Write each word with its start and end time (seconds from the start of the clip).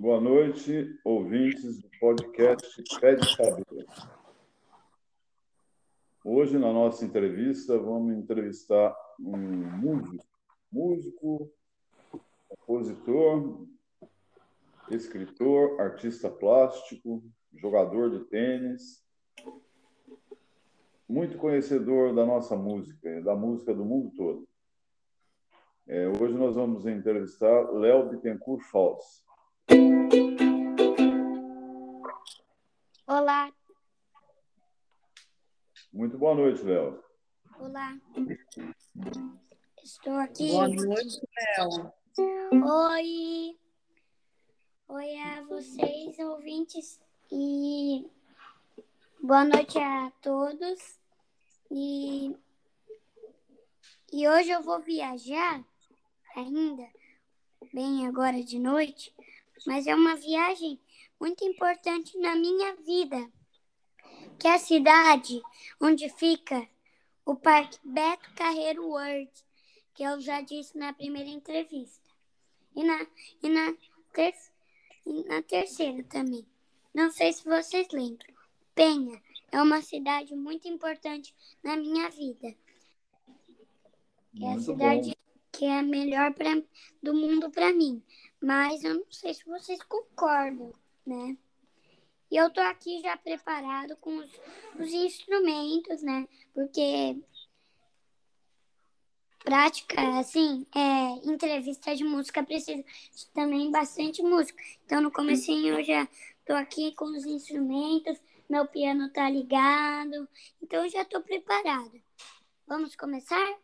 Boa 0.00 0.18
noite, 0.18 0.98
ouvintes 1.04 1.78
do 1.78 1.90
podcast 2.00 2.82
Pede 2.98 3.36
Saber. 3.36 3.66
Hoje, 6.24 6.58
na 6.58 6.72
nossa 6.72 7.04
entrevista, 7.04 7.78
vamos 7.78 8.16
entrevistar 8.16 8.96
um 9.20 9.36
músico, 9.36 10.24
músico, 10.72 11.52
compositor, 12.48 13.66
escritor, 14.90 15.78
artista 15.78 16.30
plástico, 16.30 17.22
jogador 17.52 18.10
de 18.10 18.24
tênis, 18.24 19.04
muito 21.06 21.36
conhecedor 21.36 22.14
da 22.14 22.24
nossa 22.24 22.56
música, 22.56 23.20
da 23.20 23.36
música 23.36 23.74
do 23.74 23.84
mundo 23.84 24.10
todo. 24.16 24.48
É, 25.86 26.08
hoje 26.08 26.32
nós 26.38 26.54
vamos 26.54 26.86
entrevistar 26.86 27.70
Léo 27.72 28.08
Bittencourt 28.08 28.62
Falls. 28.62 29.28
Olá. 33.06 33.52
Muito 35.92 36.16
boa 36.16 36.34
noite, 36.34 36.62
Léo. 36.62 37.02
Olá. 37.58 37.98
Estou 39.82 40.14
aqui. 40.14 40.50
Boa 40.50 40.68
noite, 40.68 41.20
Léo. 41.58 41.92
Oi. 42.52 43.58
Oi 44.88 45.18
a 45.18 45.42
vocês, 45.42 46.18
ouvintes, 46.18 47.00
e 47.30 48.10
boa 49.22 49.44
noite 49.44 49.78
a 49.78 50.10
todos. 50.20 50.98
E, 51.70 52.34
e 54.12 54.28
hoje 54.28 54.50
eu 54.50 54.60
vou 54.62 54.80
viajar 54.80 55.64
ainda, 56.34 56.88
bem 57.72 58.04
agora 58.08 58.42
de 58.42 58.58
noite, 58.58 59.14
mas 59.66 59.86
é 59.86 59.94
uma 59.94 60.16
viagem 60.16 60.80
muito 61.20 61.44
importante 61.44 62.16
na 62.18 62.34
minha 62.34 62.74
vida, 62.76 63.30
que 64.38 64.48
é 64.48 64.54
a 64.54 64.58
cidade 64.58 65.42
onde 65.80 66.08
fica 66.08 66.66
o 67.24 67.36
Parque 67.36 67.78
Beto 67.84 68.32
Carreiro 68.34 68.86
World, 68.86 69.30
que 69.94 70.02
eu 70.02 70.20
já 70.20 70.40
disse 70.40 70.76
na 70.76 70.92
primeira 70.92 71.28
entrevista. 71.28 72.08
E 72.74 72.82
na, 72.84 73.06
e 73.42 73.48
na, 73.48 73.74
ter, 74.12 74.34
e 75.04 75.24
na 75.24 75.42
terceira 75.42 76.02
também. 76.04 76.46
Não 76.94 77.10
sei 77.10 77.32
se 77.32 77.44
vocês 77.44 77.88
lembram. 77.92 78.32
Penha 78.74 79.20
é 79.52 79.60
uma 79.60 79.82
cidade 79.82 80.34
muito 80.34 80.68
importante 80.68 81.34
na 81.62 81.76
minha 81.76 82.08
vida. 82.08 82.54
É 84.40 84.52
a 84.52 84.58
cidade 84.60 85.10
bom. 85.10 85.29
Que 85.52 85.64
é 85.64 85.78
a 85.78 85.82
melhor 85.82 86.32
pra, 86.34 86.50
do 87.02 87.14
mundo 87.14 87.50
para 87.50 87.72
mim. 87.72 88.02
Mas 88.40 88.84
eu 88.84 88.94
não 88.94 89.10
sei 89.10 89.34
se 89.34 89.44
vocês 89.44 89.82
concordam, 89.82 90.72
né? 91.06 91.36
E 92.30 92.36
eu 92.36 92.48
tô 92.50 92.60
aqui 92.60 93.00
já 93.00 93.16
preparado 93.16 93.96
com 93.96 94.16
os, 94.16 94.30
os 94.78 94.92
instrumentos, 94.92 96.00
né? 96.02 96.28
Porque 96.54 97.18
prática, 99.44 100.18
assim, 100.18 100.66
é, 100.74 101.28
entrevista 101.28 101.94
de 101.94 102.04
música 102.04 102.42
precisa 102.42 102.84
também 103.34 103.70
bastante 103.70 104.22
música. 104.22 104.62
Então, 104.84 105.00
no 105.00 105.10
comecinho 105.10 105.78
eu 105.78 105.84
já 105.84 106.08
tô 106.46 106.52
aqui 106.54 106.92
com 106.92 107.06
os 107.06 107.24
instrumentos, 107.24 108.20
meu 108.48 108.66
piano 108.66 109.10
tá 109.10 109.28
ligado, 109.28 110.28
então 110.62 110.84
eu 110.84 110.90
já 110.90 111.04
tô 111.04 111.20
preparado. 111.20 112.00
Vamos 112.66 112.94
começar? 112.94 113.58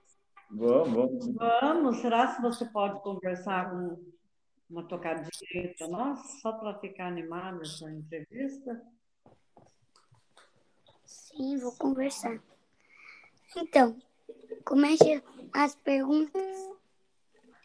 Vamos, 0.50 0.94
vamos. 0.94 1.34
Vamos. 1.34 1.96
Será 1.98 2.34
que 2.34 2.42
você 2.42 2.64
pode 2.66 3.00
conversar 3.02 3.70
com 3.70 3.98
uma 4.70 4.84
tocadinha 4.84 5.74
para 5.78 5.88
nós, 5.88 6.40
só 6.40 6.52
para 6.52 6.78
ficar 6.78 7.08
animada 7.08 7.62
essa 7.62 7.90
entrevista? 7.90 8.82
Sim, 11.04 11.58
vou 11.58 11.72
conversar. 11.72 12.40
Então, 13.56 13.96
comece 14.64 15.22
as 15.52 15.74
perguntas. 15.76 16.56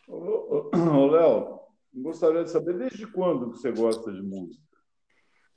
Ô, 0.07 0.69
ô, 0.73 1.07
Léo, 1.07 1.59
gostaria 1.93 2.43
de 2.43 2.51
saber 2.51 2.77
desde 2.77 3.07
quando 3.07 3.51
que 3.51 3.57
você 3.57 3.71
gosta 3.71 4.11
de 4.11 4.21
música? 4.21 4.61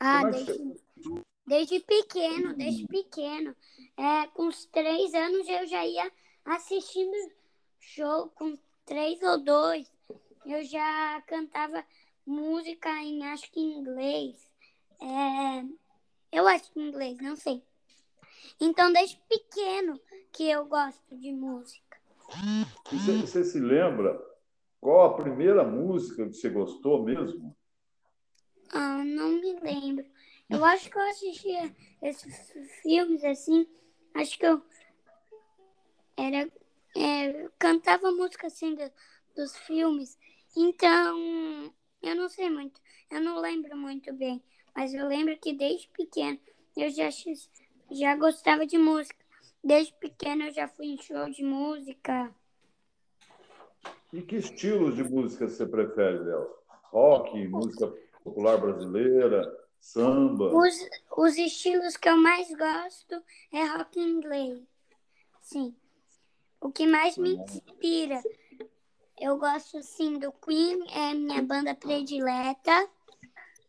Ah, 0.00 0.22
é 0.22 0.30
desde, 0.30 0.52
você... 0.52 1.22
desde 1.46 1.80
pequeno, 1.80 2.54
desde 2.54 2.86
pequeno. 2.86 3.54
É, 3.96 4.26
com 4.28 4.44
uns 4.44 4.64
três 4.66 5.12
anos 5.14 5.48
eu 5.48 5.66
já 5.66 5.84
ia 5.86 6.10
assistindo 6.44 7.32
show, 7.81 8.28
com 8.31 8.56
três 8.84 9.22
ou 9.22 9.43
dois. 9.43 9.91
Eu 10.44 10.62
já 10.65 11.22
cantava 11.27 11.84
música 12.27 12.91
em, 13.03 13.25
acho 13.27 13.50
que 13.50 13.60
em 13.60 13.78
inglês. 13.78 14.50
É, 15.00 15.65
eu 16.32 16.47
acho 16.47 16.71
que 16.72 16.81
em 16.81 16.88
inglês, 16.88 17.19
não 17.21 17.37
sei. 17.37 17.62
Então, 18.60 18.93
desde 18.93 19.21
pequeno 19.28 20.00
que 20.32 20.49
eu 20.49 20.66
gosto 20.66 21.16
de 21.16 21.32
música. 21.32 21.99
Você, 22.91 23.12
você 23.19 23.44
se 23.44 23.61
lembra 23.61 24.21
qual 24.81 25.05
a 25.06 25.16
primeira 25.16 25.65
música 25.65 26.26
que 26.26 26.34
você 26.34 26.50
gostou 26.50 27.03
mesmo? 27.03 27.56
Ah, 28.71 29.03
não 29.05 29.31
me 29.41 29.59
lembro. 29.61 30.05
Eu 30.50 30.65
acho 30.65 30.91
que 30.91 30.99
eu 30.99 31.03
assistia 31.03 31.75
esses 32.03 32.53
filmes 32.82 33.25
assim. 33.25 33.66
Acho 34.12 34.38
que 34.38 34.47
eu 34.47 34.62
era 36.16 36.50
é, 36.97 37.48
cantava 37.58 38.10
música 38.12 38.47
assim 38.47 38.75
do, 38.75 38.91
dos 39.34 39.56
filmes. 39.58 40.19
Então, 40.56 41.75
eu 42.02 42.14
não 42.14 42.28
sei 42.28 42.48
muito, 42.48 42.80
eu 43.10 43.20
não 43.20 43.41
lembro 43.41 43.76
muito 43.76 44.12
bem, 44.12 44.42
mas 44.75 44.94
eu 44.94 45.06
lembro 45.06 45.36
que 45.38 45.52
desde 45.52 45.88
pequeno 45.88 46.38
eu 46.76 46.91
já, 46.91 47.08
já 47.91 48.16
gostava 48.16 48.66
de 48.66 48.78
música. 48.78 49.25
Desde 49.62 49.92
pequeno 49.94 50.44
eu 50.44 50.52
já 50.52 50.69
fui 50.69 50.86
em 50.86 51.00
show 51.00 51.28
de 51.30 51.42
música. 51.42 52.32
E 54.12 54.22
que 54.22 54.36
estilos 54.36 54.94
de 54.94 55.02
música 55.02 55.48
você 55.48 55.66
prefere, 55.66 56.19
Léo? 56.19 56.54
Rock, 56.92 57.48
música 57.48 57.88
popular 58.22 58.58
brasileira, 58.58 59.52
samba? 59.81 60.54
Os, 60.54 60.88
os 61.16 61.36
estilos 61.36 61.96
que 61.96 62.08
eu 62.08 62.16
mais 62.16 62.48
gosto 62.54 63.20
é 63.52 63.64
rock 63.64 63.98
inglês. 63.98 64.62
Sim. 65.41 65.75
O 66.64 66.72
que 66.72 66.86
mais 66.86 67.19
me 67.19 67.34
inspira 67.34 68.22
eu 69.19 69.36
gosto, 69.36 69.82
sim, 69.82 70.19
do 70.19 70.32
Queen, 70.32 70.82
é 70.91 71.12
minha 71.12 71.42
banda 71.42 71.75
predileta. 71.75 72.91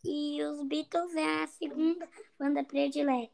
E 0.01 0.41
os 0.41 0.63
Beatles 0.63 1.13
é 1.13 1.44
a 1.44 1.47
segunda 1.47 2.09
banda 2.39 2.63
predileta. 2.63 3.33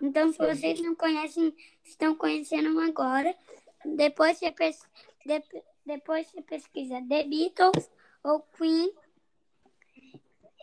Então, 0.00 0.30
se 0.30 0.38
vocês 0.38 0.78
não 0.82 0.94
conhecem, 0.94 1.56
estão 1.84 2.14
conhecendo 2.14 2.78
agora. 2.80 3.34
Depois 3.82 4.38
você, 4.38 4.52
pes... 4.52 4.78
de... 5.24 5.42
depois 5.86 6.26
você 6.28 6.42
pesquisa 6.42 7.02
The 7.08 7.24
Beatles 7.24 7.90
ou 8.22 8.40
Queen. 8.58 8.92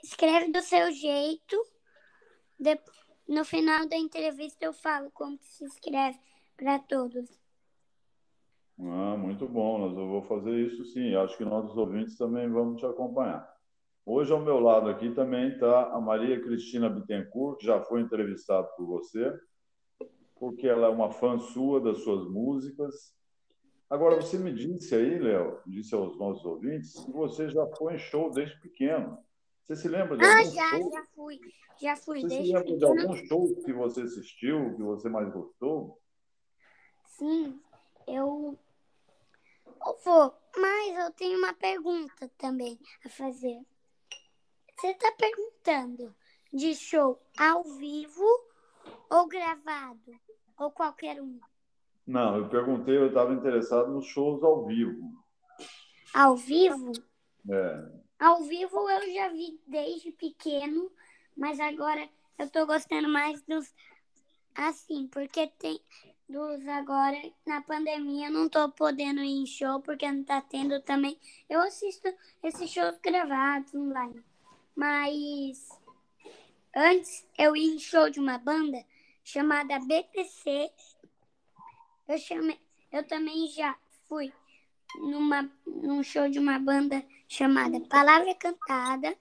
Escreve 0.03 0.51
do 0.51 0.62
seu 0.62 0.91
jeito. 0.91 1.66
De... 2.59 2.80
No 3.28 3.44
final 3.44 3.88
da 3.88 3.97
entrevista 3.97 4.66
eu 4.66 4.74
falo 4.74 5.09
como 5.12 5.35
se 5.41 5.66
escreve 5.66 6.19
para 6.56 6.78
todos. 6.78 7.43
Ah, 8.85 9.16
muito 9.17 9.47
bom, 9.47 9.88
eu 9.88 10.07
vou 10.07 10.21
fazer 10.23 10.51
isso 10.51 10.83
sim. 10.85 11.16
Acho 11.16 11.38
que 11.38 11.45
nossos 11.45 11.77
ouvintes 11.77 12.17
também 12.17 12.49
vão 12.49 12.75
te 12.75 12.85
acompanhar. 12.85 13.49
Hoje, 14.05 14.33
ao 14.33 14.41
meu 14.41 14.59
lado 14.59 14.89
aqui 14.89 15.11
também 15.11 15.53
está 15.53 15.94
a 15.94 16.01
Maria 16.01 16.41
Cristina 16.41 16.89
Bittencourt, 16.89 17.59
que 17.59 17.66
já 17.66 17.81
foi 17.81 18.01
entrevistada 18.01 18.67
por 18.75 18.85
você, 18.85 19.33
porque 20.35 20.67
ela 20.67 20.88
é 20.88 20.89
uma 20.89 21.11
fã 21.11 21.39
sua 21.39 21.79
das 21.79 21.99
suas 21.99 22.29
músicas. 22.29 23.16
Agora, 23.89 24.17
você 24.17 24.38
me 24.38 24.51
disse 24.51 24.94
aí, 24.94 25.17
Léo, 25.17 25.59
disse 25.65 25.95
aos 25.95 26.17
nossos 26.17 26.44
ouvintes, 26.44 26.94
que 27.05 27.11
você 27.11 27.50
já 27.50 27.65
foi 27.77 27.95
em 27.95 28.00
show 28.00 28.29
desde 28.31 28.59
pequeno. 28.59 29.18
Você 29.63 29.77
se 29.77 29.88
lembra 29.88 30.18
de 30.18 30.25
ah, 30.25 30.39
algum 30.39 30.51
já, 30.51 30.69
show? 30.69 30.91
já 30.91 31.06
fui. 31.15 31.39
Já 31.81 31.95
fui 31.95 32.21
você 32.21 32.27
desde 32.27 32.47
se 32.47 32.53
lembra 32.53 32.74
pequeno. 32.74 32.95
de 32.95 33.01
algum 33.01 33.15
show 33.27 33.56
que 33.63 33.71
você 33.71 34.01
assistiu, 34.01 34.75
que 34.75 34.83
você 34.83 35.07
mais 35.07 35.31
gostou? 35.31 36.01
Sim, 37.06 37.57
eu 38.06 38.57
Vô, 40.03 40.33
mas 40.57 40.97
eu 40.97 41.12
tenho 41.12 41.38
uma 41.38 41.53
pergunta 41.53 42.30
também 42.38 42.80
a 43.06 43.09
fazer. 43.09 43.59
Você 44.75 44.88
está 44.88 45.12
perguntando 45.13 46.15
de 46.51 46.74
show 46.74 47.21
ao 47.38 47.63
vivo 47.63 48.25
ou 49.09 49.27
gravado? 49.27 50.12
Ou 50.57 50.71
qualquer 50.71 51.21
um? 51.21 51.39
Não, 52.06 52.38
eu 52.38 52.50
perguntei, 52.50 52.97
eu 52.97 53.07
estava 53.07 53.33
interessado 53.33 53.91
nos 53.91 54.06
shows 54.06 54.44
ao 54.44 54.65
vivo. 54.65 55.12
Ao 56.13 56.36
vivo? 56.36 56.91
É. 57.50 58.03
Ao 58.19 58.44
vivo 58.44 58.89
eu 58.89 59.13
já 59.13 59.29
vi 59.29 59.59
desde 59.68 60.12
pequeno, 60.12 60.91
mas 61.36 61.59
agora 61.59 62.09
eu 62.38 62.45
estou 62.45 62.65
gostando 62.65 63.09
mais 63.09 63.41
dos 63.44 63.74
assim, 64.56 65.07
porque 65.07 65.47
tem 65.47 65.79
dos 66.33 66.68
agora 66.68 67.15
na 67.45 67.62
pandemia 67.62 68.27
não 68.27 68.50
tô 68.50 68.68
podendo 68.71 69.21
ir 69.21 69.44
em 69.44 69.45
show 69.45 69.80
porque 69.81 70.12
não 70.12 70.24
tá 70.24 70.41
tendo 70.41 70.81
também. 70.81 71.15
Eu 71.47 71.62
assisto 71.62 72.12
esses 72.41 72.71
shows 72.71 72.97
gravados 72.97 73.71
online. 73.75 74.24
Mas 74.75 75.69
antes 76.75 77.24
eu 77.38 77.56
ia 77.56 77.75
em 77.75 77.77
show 77.77 78.09
de 78.09 78.19
uma 78.19 78.39
banda 78.39 78.83
chamada 79.24 79.80
BPC. 79.80 80.71
Eu, 82.07 82.18
chamei, 82.18 82.59
eu 82.91 83.06
também 83.06 83.47
já 83.50 83.77
fui 84.09 84.33
numa, 84.95 85.47
num 85.68 86.01
show 86.01 86.27
de 86.27 86.39
uma 86.39 86.57
banda 86.57 87.06
chamada 87.27 87.79
Palavra 87.81 88.33
Cantada. 88.33 89.15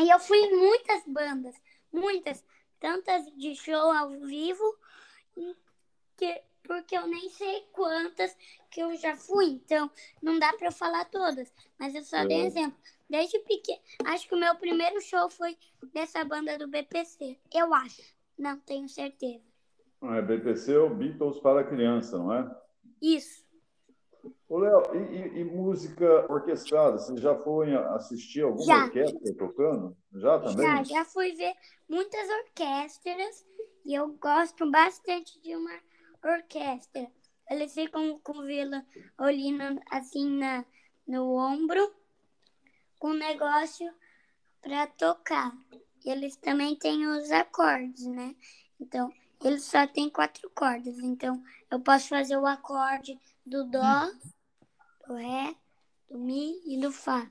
E 0.00 0.08
eu 0.08 0.20
fui 0.20 0.38
em 0.38 0.56
muitas 0.56 1.02
bandas, 1.04 1.56
muitas, 1.92 2.44
tantas 2.78 3.26
de 3.36 3.56
show 3.56 3.90
ao 3.90 4.10
vivo, 4.10 4.62
que, 6.16 6.42
porque 6.62 6.96
eu 6.96 7.06
nem 7.06 7.30
sei 7.30 7.66
quantas 7.72 8.36
que 8.70 8.80
eu 8.80 8.94
já 8.96 9.16
fui, 9.16 9.46
então 9.46 9.90
não 10.22 10.38
dá 10.38 10.52
para 10.52 10.68
eu 10.68 10.72
falar 10.72 11.04
todas, 11.06 11.52
mas 11.78 11.94
eu 11.94 12.02
só 12.02 12.24
dei 12.26 12.44
exemplo. 12.44 12.78
Desde 13.08 13.38
pequeno, 13.38 13.80
acho 14.04 14.28
que 14.28 14.34
o 14.34 14.38
meu 14.38 14.54
primeiro 14.56 15.00
show 15.00 15.30
foi 15.30 15.56
dessa 15.94 16.22
banda 16.24 16.58
do 16.58 16.68
BPC, 16.68 17.38
eu 17.54 17.72
acho, 17.72 18.02
não 18.36 18.58
tenho 18.58 18.88
certeza. 18.88 19.48
É 20.02 20.22
BPC 20.22 20.76
ou 20.76 20.94
Beatles 20.94 21.40
para 21.40 21.64
criança, 21.64 22.18
não 22.18 22.32
é? 22.32 22.56
Isso. 23.00 23.48
Ô, 24.48 24.58
Léo, 24.58 24.82
e, 24.94 24.98
e, 24.98 25.40
e, 25.40 25.44
música 25.44 26.30
orquestrada? 26.32 26.98
Você 26.98 27.16
já 27.16 27.36
foi 27.36 27.74
assistir 27.74 28.42
alguma 28.42 28.64
já. 28.64 28.84
orquestra 28.84 29.34
tocando? 29.34 29.96
Já 30.14 30.38
também? 30.38 30.66
Já, 30.66 30.82
já 30.82 31.04
fui 31.04 31.32
ver 31.32 31.54
muitas 31.88 32.28
orquestras 32.28 33.46
e 33.88 33.94
eu 33.94 34.12
gosto 34.18 34.70
bastante 34.70 35.40
de 35.40 35.56
uma 35.56 35.80
orquestra. 36.22 37.10
Eles 37.48 37.72
ficam 37.72 38.20
com 38.20 38.42
violino 38.42 39.80
assim 39.90 40.28
na, 40.28 40.62
no 41.06 41.34
ombro, 41.34 41.96
com 42.98 43.14
negócio 43.14 43.90
para 44.60 44.86
tocar. 44.88 45.56
E 46.04 46.10
eles 46.10 46.36
também 46.36 46.76
têm 46.76 47.06
os 47.06 47.30
acordes, 47.30 48.04
né? 48.04 48.36
Então, 48.78 49.10
eles 49.42 49.64
só 49.64 49.86
têm 49.86 50.10
quatro 50.10 50.50
cordas. 50.50 50.98
Então, 50.98 51.42
eu 51.70 51.80
posso 51.80 52.08
fazer 52.08 52.36
o 52.36 52.46
acorde 52.46 53.18
do 53.46 53.64
Dó, 53.64 54.12
do 55.06 55.14
Ré, 55.14 55.56
do 56.10 56.18
Mi 56.18 56.60
e 56.66 56.78
do 56.78 56.92
Fá. 56.92 57.26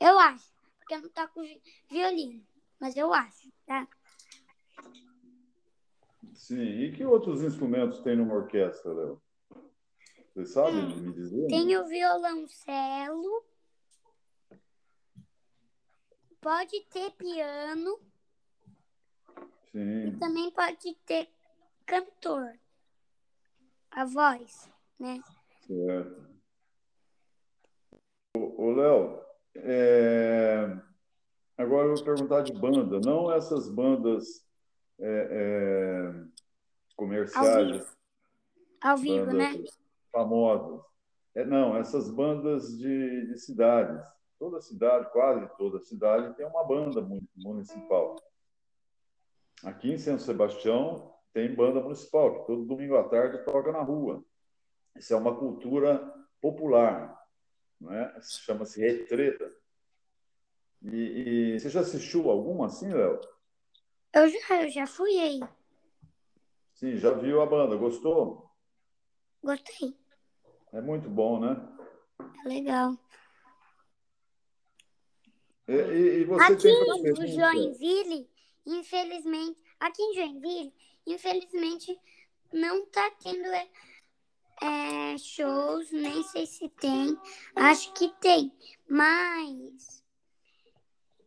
Eu 0.00 0.18
acho, 0.18 0.52
porque 0.80 0.94
eu 0.94 1.02
não 1.02 1.10
toco 1.10 1.40
violino, 1.88 2.44
mas 2.80 2.96
eu 2.96 3.14
acho, 3.14 3.52
tá? 3.64 3.86
Sim, 6.36 6.62
e 6.62 6.92
que 6.92 7.04
outros 7.04 7.42
instrumentos 7.42 8.00
tem 8.00 8.14
numa 8.14 8.34
orquestra, 8.34 8.92
Léo? 8.92 9.22
Você 10.34 10.44
sabe 10.44 10.76
hum, 10.76 11.00
me 11.00 11.12
dizer? 11.14 11.46
Tem 11.46 11.76
o 11.78 11.86
violoncelo, 11.86 13.44
pode 16.38 16.78
ter 16.90 17.10
piano, 17.12 17.98
Sim. 19.72 20.08
e 20.08 20.16
também 20.18 20.50
pode 20.50 20.94
ter 21.06 21.26
cantor, 21.86 22.52
a 23.90 24.04
voz, 24.04 24.70
né? 24.98 25.22
Certo. 25.66 26.36
Ô, 28.36 28.72
Léo, 28.72 29.24
é... 29.54 30.66
agora 31.56 31.86
eu 31.86 31.96
vou 31.96 32.04
perguntar 32.04 32.42
de 32.42 32.52
banda, 32.52 33.00
não 33.00 33.32
essas 33.32 33.70
bandas 33.70 34.45
é, 35.00 35.28
é... 35.30 36.24
comerciais. 36.96 37.56
Ao 37.56 37.64
vivo, 37.64 37.86
Ao 38.82 38.96
vivo 38.96 39.32
né? 39.32 39.64
Famosas. 40.12 40.80
É, 41.34 41.44
não, 41.44 41.76
essas 41.76 42.08
bandas 42.10 42.78
de, 42.78 43.26
de 43.26 43.38
cidades. 43.38 44.02
Toda 44.38 44.60
cidade, 44.60 45.10
quase 45.12 45.48
toda 45.56 45.80
cidade, 45.80 46.34
tem 46.36 46.46
uma 46.46 46.64
banda 46.64 47.06
municipal. 47.34 48.16
Aqui 49.64 49.92
em 49.92 49.98
São 49.98 50.18
Sebastião 50.18 51.14
tem 51.32 51.54
banda 51.54 51.80
municipal, 51.80 52.40
que 52.40 52.46
todo 52.46 52.64
domingo 52.64 52.96
à 52.96 53.04
tarde 53.08 53.44
toca 53.44 53.72
na 53.72 53.82
rua. 53.82 54.24
Isso 54.94 55.12
é 55.12 55.16
uma 55.16 55.36
cultura 55.36 55.98
popular, 56.40 57.22
né? 57.80 58.14
chama-se 58.22 58.80
retreta. 58.80 59.50
E, 60.82 61.54
e, 61.54 61.60
você 61.60 61.68
já 61.68 61.80
assistiu 61.80 62.30
alguma 62.30 62.66
assim, 62.66 62.92
Léo? 62.92 63.20
Eu 64.12 64.28
já, 64.28 64.62
eu 64.62 64.70
já 64.70 64.86
fui 64.86 65.18
aí. 65.18 65.40
Sim, 66.74 66.96
já 66.96 67.12
viu 67.12 67.40
a 67.40 67.46
banda, 67.46 67.76
gostou? 67.76 68.50
Gostei. 69.42 69.96
É 70.72 70.80
muito 70.80 71.08
bom, 71.08 71.40
né? 71.40 71.56
É 72.44 72.48
legal. 72.48 72.98
E, 75.68 75.72
e, 75.72 76.20
e 76.20 76.24
você 76.24 76.52
aqui 76.52 76.68
em 76.68 77.26
Joinville, 77.26 78.30
infelizmente, 78.66 79.58
aqui 79.80 80.02
em 80.02 80.14
Joinville, 80.14 80.74
infelizmente, 81.06 81.98
não 82.52 82.84
está 82.84 83.10
tendo 83.22 83.46
é, 83.46 83.68
é, 84.62 85.18
shows, 85.18 85.90
nem 85.90 86.22
sei 86.24 86.46
se 86.46 86.68
tem. 86.68 87.18
Acho 87.54 87.92
que 87.94 88.08
tem, 88.20 88.52
mas 88.88 90.04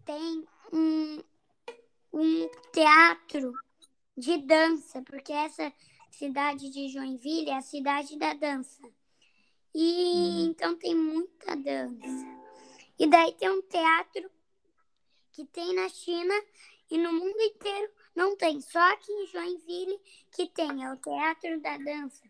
tem 0.06 0.48
um, 0.74 1.22
um 2.12 2.50
teatro 2.72 3.54
de 4.18 4.38
dança, 4.40 5.02
porque 5.04 5.32
essa 5.32 5.72
cidade 6.12 6.70
de 6.70 6.90
Joinville 6.90 7.50
é 7.50 7.58
a 7.58 7.62
cidade 7.62 8.18
da 8.18 8.34
dança. 8.34 8.82
E 9.74 9.82
uhum. 9.82 10.46
então 10.48 10.76
tem 10.76 10.96
muita 10.96 11.56
dança. 11.56 12.40
E 12.98 13.08
daí 13.08 13.34
tem 13.34 13.50
um 13.50 13.62
teatro 13.62 14.30
que 15.32 15.46
tem 15.46 15.74
na 15.74 15.88
China 15.88 16.34
e 16.92 16.98
no 16.98 17.14
mundo 17.14 17.40
inteiro 17.40 17.92
não 18.16 18.36
tem. 18.36 18.60
Só 18.60 18.80
aqui 18.92 19.12
em 19.12 19.28
Joinville 19.28 20.00
que 20.32 20.48
tem, 20.48 20.84
é 20.84 20.92
o 20.92 20.98
Teatro 20.98 21.62
da 21.62 21.78
Dança. 21.78 22.24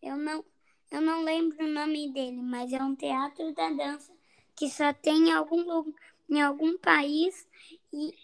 Eu 0.00 0.16
não, 0.16 0.44
eu 0.90 1.00
não 1.00 1.24
lembro 1.24 1.64
o 1.64 1.68
nome 1.68 2.12
dele, 2.12 2.40
mas 2.40 2.72
é 2.72 2.82
um 2.82 2.94
teatro 2.94 3.52
da 3.54 3.70
dança 3.70 4.12
que 4.54 4.68
só 4.68 4.92
tem 4.92 5.30
em 5.30 5.32
algum, 5.32 5.92
em 6.28 6.40
algum 6.40 6.78
país 6.78 7.48
e, 7.92 8.14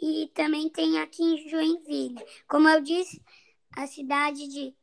e 0.00 0.28
também 0.34 0.68
tem 0.68 0.98
aqui 1.00 1.22
em 1.22 1.48
Joinville. 1.48 2.24
Como 2.46 2.68
eu 2.68 2.80
disse, 2.80 3.22
a 3.76 3.86
cidade 3.86 4.48
de. 4.48 4.74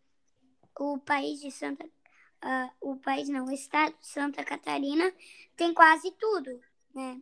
O 0.77 1.00
país 1.00 1.39
de 1.39 1.51
Santa. 1.51 1.85
Uh, 1.85 2.91
o 2.91 2.97
país 2.97 3.29
não, 3.29 3.45
o 3.45 3.51
estado 3.51 3.95
de 4.00 4.07
Santa 4.07 4.44
Catarina 4.44 5.12
tem 5.56 5.73
quase 5.73 6.12
tudo, 6.12 6.59
né? 6.94 7.22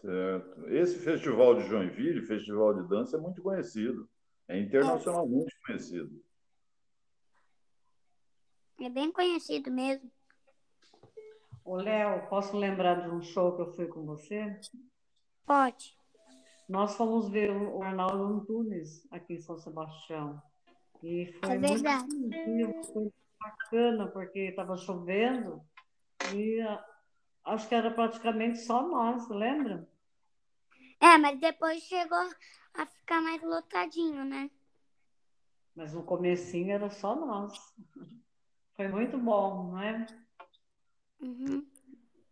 Certo. 0.00 0.68
Esse 0.68 0.98
festival 0.98 1.56
de 1.56 1.68
Joinville, 1.68 2.24
festival 2.24 2.74
de 2.74 2.88
dança, 2.88 3.16
é 3.16 3.20
muito 3.20 3.42
conhecido. 3.42 4.08
É 4.48 4.58
internacionalmente 4.58 5.54
é. 5.54 5.66
conhecido. 5.66 6.24
É 8.80 8.88
bem 8.88 9.12
conhecido 9.12 9.70
mesmo. 9.70 10.10
Ô, 11.64 11.76
Léo, 11.76 12.26
posso 12.28 12.56
lembrar 12.56 13.02
de 13.02 13.10
um 13.10 13.20
show 13.20 13.54
que 13.54 13.62
eu 13.62 13.72
fui 13.72 13.86
com 13.86 14.06
você? 14.06 14.58
Pode. 15.44 15.99
Nós 16.70 16.94
fomos 16.94 17.28
ver 17.28 17.50
o 17.50 17.82
Arnaldo 17.82 18.22
Antunes 18.22 19.04
aqui 19.10 19.34
em 19.34 19.40
São 19.40 19.58
Sebastião. 19.58 20.40
E 21.02 21.26
foi 21.40 21.56
é 21.56 21.58
verdade. 21.58 22.06
muito 22.12 22.92
foi 22.92 23.12
bacana, 23.40 24.06
porque 24.06 24.38
estava 24.38 24.76
chovendo 24.76 25.60
e 26.32 26.60
ah, 26.60 26.84
acho 27.46 27.68
que 27.68 27.74
era 27.74 27.90
praticamente 27.90 28.58
só 28.60 28.86
nós, 28.86 29.28
lembra? 29.30 29.88
É, 31.00 31.18
mas 31.18 31.40
depois 31.40 31.82
chegou 31.82 32.30
a 32.74 32.86
ficar 32.86 33.20
mais 33.20 33.42
lotadinho, 33.42 34.24
né? 34.24 34.48
Mas 35.74 35.92
no 35.92 36.04
comecinho 36.04 36.70
era 36.70 36.88
só 36.88 37.16
nós. 37.16 37.52
Foi 38.76 38.86
muito 38.86 39.18
bom, 39.18 39.72
não 39.72 39.82
é? 39.82 40.06
Uhum. 41.20 41.66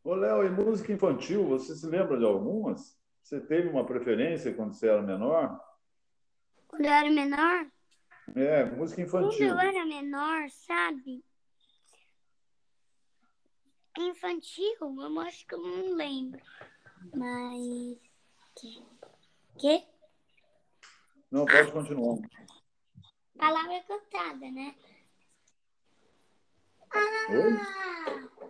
Ô, 0.04 0.14
Léo, 0.14 0.44
e 0.44 0.50
música 0.50 0.92
infantil, 0.92 1.44
você 1.48 1.74
se 1.74 1.88
lembra 1.88 2.16
de 2.16 2.24
algumas? 2.24 2.97
Você 3.28 3.42
teve 3.42 3.68
uma 3.68 3.84
preferência 3.84 4.54
quando 4.54 4.72
você 4.72 4.88
era 4.88 5.02
menor? 5.02 5.62
Quando 6.66 6.86
eu 6.86 6.90
era 6.90 7.10
menor? 7.10 7.70
É, 8.34 8.64
música 8.64 9.02
infantil. 9.02 9.48
Quando 9.48 9.50
eu 9.50 9.68
era 9.68 9.84
menor, 9.84 10.48
sabe? 10.48 11.22
Infantil, 13.98 14.76
eu 14.80 15.20
acho 15.20 15.46
que 15.46 15.54
eu 15.54 15.60
não 15.60 15.94
lembro. 15.94 16.40
Mas. 17.14 17.98
Que? 18.56 18.82
que? 19.58 19.86
Não, 21.30 21.44
pode 21.44 21.70
continuar. 21.70 22.16
Palavra 23.36 23.82
cantada, 23.82 24.50
né? 24.50 24.74
Ah! 26.90 28.48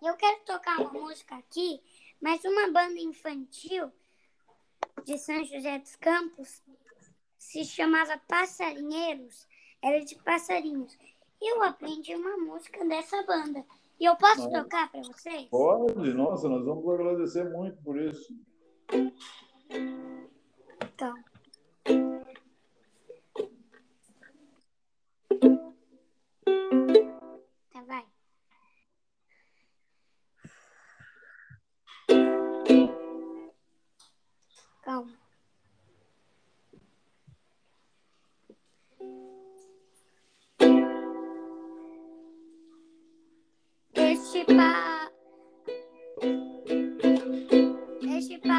Eu 0.00 0.16
quero 0.16 0.44
tocar 0.44 0.78
uma 0.78 0.92
música 0.92 1.34
aqui, 1.34 1.82
mas 2.20 2.44
uma 2.44 2.70
banda 2.70 3.00
infantil 3.00 3.92
de 5.04 5.18
São 5.18 5.44
José 5.44 5.78
dos 5.78 5.96
Campos 5.96 6.62
se 7.38 7.64
chamava 7.64 8.20
Passarinheiros, 8.26 9.46
era 9.82 10.04
de 10.04 10.16
passarinhos. 10.16 10.96
Eu 11.40 11.62
aprendi 11.62 12.14
uma 12.14 12.36
música 12.38 12.84
dessa 12.86 13.22
banda. 13.24 13.64
E 14.00 14.04
eu 14.06 14.16
posso 14.16 14.50
tocar 14.50 14.90
para 14.90 15.02
vocês? 15.02 15.48
Pode, 15.50 16.14
nossa, 16.14 16.48
nós 16.48 16.64
vamos 16.64 16.88
agradecer 16.88 17.44
muito 17.50 17.80
por 17.82 18.00
isso. 18.00 18.34
Então. 20.82 21.14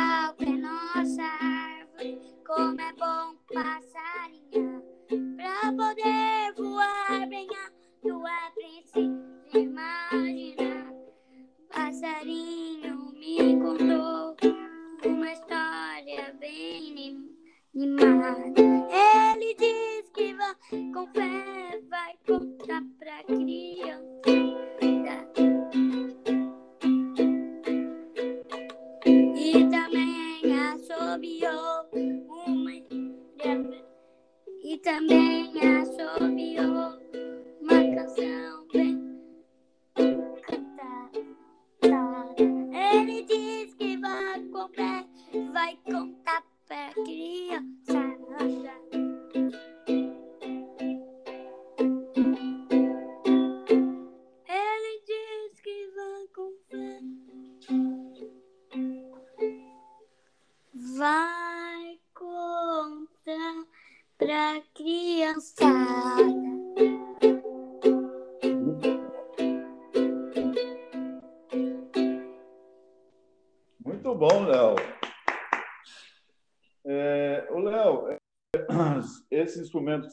Palco 0.06 0.44
é 0.44 0.58
nossa 0.58 1.24
árvore. 1.24 2.20
Como 2.46 2.80
é 2.80 2.94
bom 2.94 3.36
passarinhar. 3.52 3.85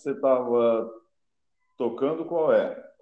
Você 0.02 0.10
estava 0.10 0.92
tocando, 1.76 2.24
qual 2.24 2.52
é? 2.52 2.92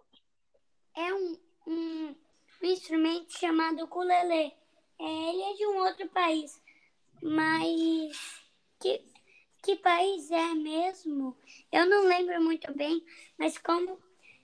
É 0.95 1.15
um, 1.15 1.37
um, 1.67 2.15
um 2.63 2.67
instrumento 2.67 3.39
chamado 3.39 3.85
ukulele. 3.85 4.53
É, 4.99 5.31
ele 5.31 5.43
é 5.43 5.55
de 5.55 5.67
um 5.67 5.79
outro 5.79 6.07
país, 6.11 6.63
mas 7.23 8.45
que, 8.79 9.03
que 9.63 9.77
país 9.77 10.31
é 10.31 10.55
mesmo? 10.55 11.35
Eu 11.73 11.87
não 11.87 12.05
lembro 12.05 12.43
muito 12.43 12.71
bem, 12.77 13.03
mas 13.39 13.57
como 13.57 13.99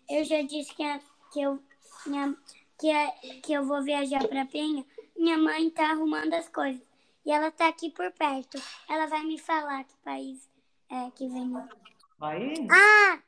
eu 0.09 0.25
já 0.25 0.41
disse 0.41 0.75
que, 0.75 0.83
a, 0.83 0.99
que, 1.31 1.43
eu, 1.43 1.63
minha, 2.07 2.35
que, 2.79 2.91
a, 2.91 3.13
que 3.43 3.53
eu 3.53 3.65
vou 3.65 3.83
viajar 3.83 4.27
para 4.27 4.47
Penha, 4.47 4.83
minha 5.15 5.37
mãe 5.37 5.69
tá 5.69 5.91
arrumando 5.91 6.33
as 6.33 6.49
coisas. 6.49 6.81
E 7.27 7.31
ela 7.31 7.51
tá 7.51 7.69
aqui 7.69 7.91
por 7.91 8.11
perto. 8.13 8.57
Ela 8.89 9.07
vai 9.07 9.23
me 9.25 9.37
falar 9.37 9.85
que 9.85 9.97
país 9.99 10.49
é 10.89 11.11
que 11.11 11.29
vem. 11.29 11.53
Aí? 12.21 12.67
Ah! 12.71 13.23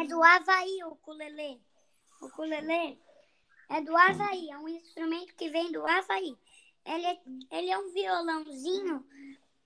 É 0.00 0.06
do 0.06 0.22
Havaí 0.22 0.84
o 0.84 0.92
ukulele. 0.92 1.60
O 2.20 2.26
ukulele 2.26 2.98
é 3.68 3.80
do 3.80 3.96
Havaí, 3.96 4.50
é 4.50 4.58
um 4.58 4.68
instrumento 4.68 5.34
que 5.34 5.50
vem 5.50 5.72
do 5.72 5.86
Havaí. 5.86 6.36
Ele 6.84 7.06
é, 7.06 7.20
ele 7.50 7.70
é 7.70 7.78
um 7.78 7.92
violãozinho 7.92 9.04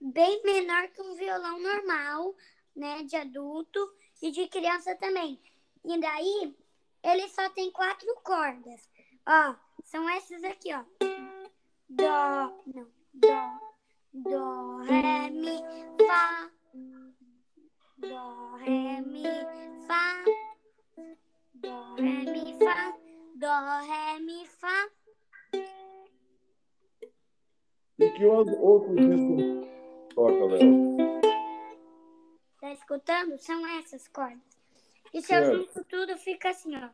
bem 0.00 0.42
menor 0.42 0.88
que 0.88 1.02
um 1.02 1.14
violão 1.14 1.58
normal, 1.60 2.34
né, 2.74 3.02
de 3.02 3.16
adulto 3.16 3.80
e 4.22 4.30
de 4.30 4.48
criança 4.48 4.94
também. 4.96 5.40
E 5.84 6.00
daí, 6.00 6.56
ele 7.02 7.28
só 7.28 7.48
tem 7.50 7.70
quatro 7.70 8.14
cordas. 8.22 8.88
Ó, 9.26 9.54
são 9.84 10.08
essas 10.08 10.42
aqui, 10.44 10.72
ó. 10.74 10.84
Dó, 11.88 12.62
não, 12.66 12.88
dó, 13.14 13.74
dó, 14.12 14.76
ré, 14.78 15.30
mi, 15.30 15.58
fá. 16.06 16.50
Dó, 18.08 18.56
ré, 18.56 19.00
mi, 19.02 19.22
fá. 19.86 20.24
Dó, 21.54 21.94
ré, 21.96 22.24
mi, 22.32 22.58
fá. 22.58 22.96
Dó, 23.34 23.54
ré, 23.86 24.18
mi, 24.20 24.46
fá. 24.46 24.88
E 27.98 28.10
que 28.10 28.24
outros 28.24 28.98
instrumentos 28.98 29.68
toca, 30.14 30.44
Léo? 30.46 30.98
Tá 32.60 32.72
escutando? 32.72 33.38
São 33.38 33.66
essas 33.78 34.08
cordas. 34.08 34.40
E 35.12 35.20
se 35.20 35.34
eu 35.34 35.44
junto 35.44 35.84
tudo, 35.84 36.16
fica 36.16 36.50
assim, 36.50 36.72
ó. 36.76 36.88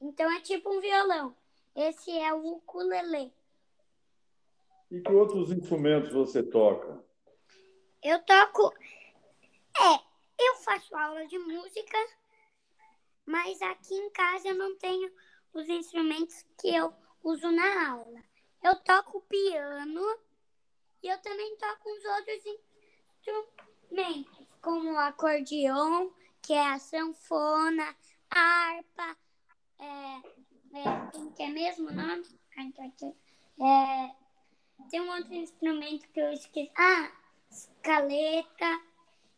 Então 0.00 0.30
é 0.30 0.40
tipo 0.40 0.70
um 0.70 0.80
violão. 0.80 1.34
Esse 1.74 2.10
é 2.10 2.34
o 2.34 2.56
ukulele. 2.56 3.32
E 4.90 5.00
que 5.00 5.12
outros 5.12 5.50
instrumentos 5.50 6.12
você 6.12 6.42
toca? 6.42 7.02
Eu 8.02 8.22
toco. 8.24 8.72
É, 9.80 10.44
eu 10.44 10.56
faço 10.56 10.96
aula 10.96 11.24
de 11.26 11.38
música, 11.38 11.98
mas 13.24 13.62
aqui 13.62 13.94
em 13.94 14.10
casa 14.10 14.48
eu 14.48 14.54
não 14.56 14.76
tenho 14.76 15.12
os 15.52 15.68
instrumentos 15.68 16.44
que 16.60 16.74
eu 16.74 16.92
uso 17.22 17.50
na 17.52 17.92
aula. 17.92 18.24
Eu 18.62 18.74
toco 18.82 19.20
piano 19.22 20.18
e 21.02 21.08
eu 21.08 21.18
também 21.22 21.56
toco 21.56 21.90
uns 21.90 22.04
outros 22.04 22.44
instrumentos, 23.20 24.46
como 24.60 24.92
o 24.92 24.98
acordeon, 24.98 26.10
que 26.42 26.52
é 26.52 26.66
a 26.72 26.78
sanfona, 26.80 27.96
a 28.30 28.40
harpa, 28.40 29.16
é, 29.78 30.16
é, 30.74 31.10
como 31.12 31.32
que 31.32 31.42
é 31.44 31.48
mesmo 31.48 31.88
o 31.88 31.94
nome? 31.94 32.24
É, 33.60 34.14
tem 34.90 35.00
um 35.00 35.10
outro 35.10 35.34
instrumento 35.34 36.08
que 36.08 36.18
eu 36.18 36.32
esqueci. 36.32 36.72
Ah, 36.76 37.12
escaleta 37.48 38.87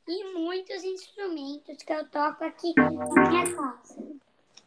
e 0.06 0.34
muitos 0.34 0.84
instrumentos 0.84 1.82
que 1.82 1.92
eu 1.92 2.08
toco 2.08 2.44
aqui 2.44 2.74
na 2.76 2.90
minha 2.90 3.54
casa. 3.54 4.20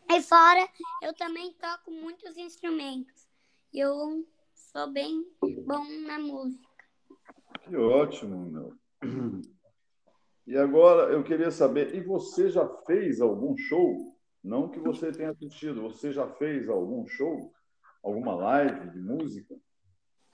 Aí 0.10 0.22
fora, 0.22 0.68
eu 1.02 1.14
também 1.14 1.54
toco 1.54 1.92
muitos 1.92 2.38
instrumentos. 2.38 3.28
Eu 3.74 4.26
sou 4.54 4.92
bem 4.92 5.26
bom 5.66 5.86
na 6.06 6.20
música. 6.20 6.70
Que 7.64 7.76
ótimo, 7.76 8.46
meu. 8.46 8.78
E 10.46 10.58
agora 10.58 11.12
eu 11.12 11.24
queria 11.24 11.50
saber, 11.50 11.96
e 11.96 12.02
você 12.02 12.50
já 12.50 12.68
fez 12.86 13.22
algum 13.22 13.56
show? 13.56 14.14
Não 14.44 14.70
que 14.70 14.78
você 14.78 15.12
tenha 15.12 15.30
assistido, 15.30 15.82
você 15.82 16.12
já 16.12 16.28
fez 16.36 16.68
algum 16.68 17.08
show? 17.08 17.54
Alguma 18.04 18.36
live 18.36 18.90
de 18.92 19.00
música? 19.00 19.56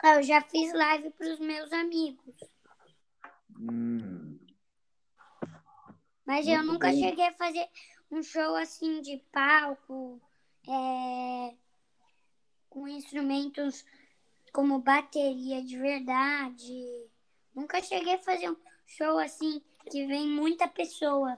Eu 0.04 0.24
já 0.24 0.42
fiz 0.42 0.74
live 0.74 1.12
para 1.12 1.34
os 1.34 1.40
meus 1.40 1.72
amigos, 1.72 2.36
Hum, 3.60 4.40
mas 6.30 6.48
eu 6.48 6.58
Muito 6.58 6.74
nunca 6.74 6.92
bem. 6.92 7.00
cheguei 7.00 7.26
a 7.26 7.34
fazer 7.34 7.68
um 8.12 8.22
show 8.22 8.56
assim 8.56 9.02
de 9.02 9.18
palco, 9.32 10.22
é, 10.68 11.56
com 12.70 12.88
instrumentos 12.88 13.84
como 14.54 14.78
bateria 14.78 15.64
de 15.64 15.76
verdade. 15.76 17.10
Nunca 17.56 17.82
cheguei 17.82 18.14
a 18.14 18.20
fazer 18.20 18.48
um 18.48 18.58
show 18.86 19.18
assim 19.18 19.60
que 19.90 20.06
vem 20.06 20.28
muita 20.28 20.68
pessoa, 20.68 21.36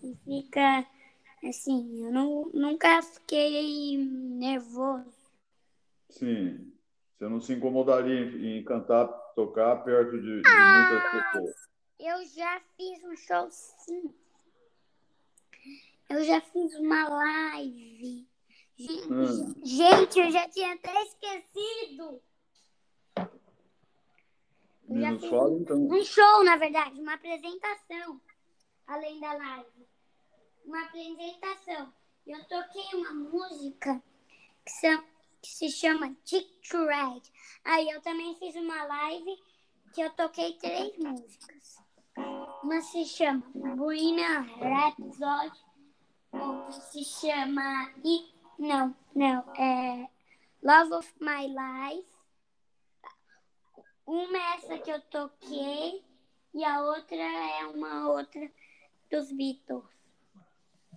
que 0.00 0.16
fica 0.24 0.86
assim. 1.46 2.06
Eu 2.06 2.10
não, 2.10 2.50
nunca 2.54 3.02
fiquei 3.02 3.98
nervoso. 3.98 5.12
sim. 6.08 6.72
Você 7.18 7.28
não 7.28 7.40
se 7.40 7.52
incomodaria 7.52 8.58
em, 8.58 8.64
cantar, 8.64 9.08
tocar 9.34 9.76
perto 9.84 10.12
de, 10.12 10.22
de 10.22 10.50
muitas 10.50 11.10
pessoas? 11.10 11.65
Eu 11.98 12.24
já 12.26 12.60
fiz 12.76 13.02
um 13.04 13.16
show 13.16 13.48
sim. 13.50 14.14
Eu 16.08 16.22
já 16.24 16.40
fiz 16.40 16.74
uma 16.78 17.08
live. 17.08 18.28
Hum. 18.78 19.54
Gente, 19.64 20.18
eu 20.20 20.30
já 20.30 20.48
tinha 20.48 20.74
até 20.74 21.02
esquecido. 21.04 22.22
Eu 24.88 25.00
já 25.00 25.18
fiz 25.18 25.30
fala, 25.30 25.48
um- 25.48 25.60
então. 25.60 25.76
um 25.88 26.04
show, 26.04 26.44
na 26.44 26.56
verdade, 26.56 27.00
uma 27.00 27.14
apresentação, 27.14 28.20
além 28.86 29.18
da 29.18 29.32
live. 29.32 29.86
Uma 30.64 30.82
apresentação. 30.84 31.92
Eu 32.26 32.44
toquei 32.44 32.84
uma 32.94 33.14
música 33.14 34.02
que, 34.64 34.70
são- 34.72 35.04
que 35.42 35.48
se 35.48 35.70
chama 35.70 36.14
Tick 36.24 36.46
to 36.68 36.78
Ride. 36.86 37.32
Aí 37.64 37.88
eu 37.88 38.00
também 38.02 38.36
fiz 38.36 38.54
uma 38.56 38.84
live 38.84 39.36
que 39.94 40.00
eu 40.02 40.10
toquei 40.10 40.52
três 40.58 40.96
músicas. 40.98 41.76
Uma 42.62 42.80
se 42.80 43.04
chama 43.04 43.42
Buena 43.54 44.40
Rhapsody, 44.40 45.60
outra 46.32 46.72
se 46.72 47.04
chama... 47.04 47.92
I- 48.04 48.34
Não, 48.58 48.94
não, 49.14 49.40
é 49.54 50.08
Love 50.62 50.94
of 50.94 51.14
My 51.20 51.46
Life. 51.46 52.08
Uma 54.06 54.38
é 54.38 54.56
essa 54.56 54.78
que 54.78 54.90
eu 54.90 55.00
toquei 55.02 56.02
e 56.54 56.64
a 56.64 56.80
outra 56.82 57.16
é 57.16 57.66
uma 57.66 58.08
outra 58.08 58.50
dos 59.10 59.30
Beatles. 59.32 59.84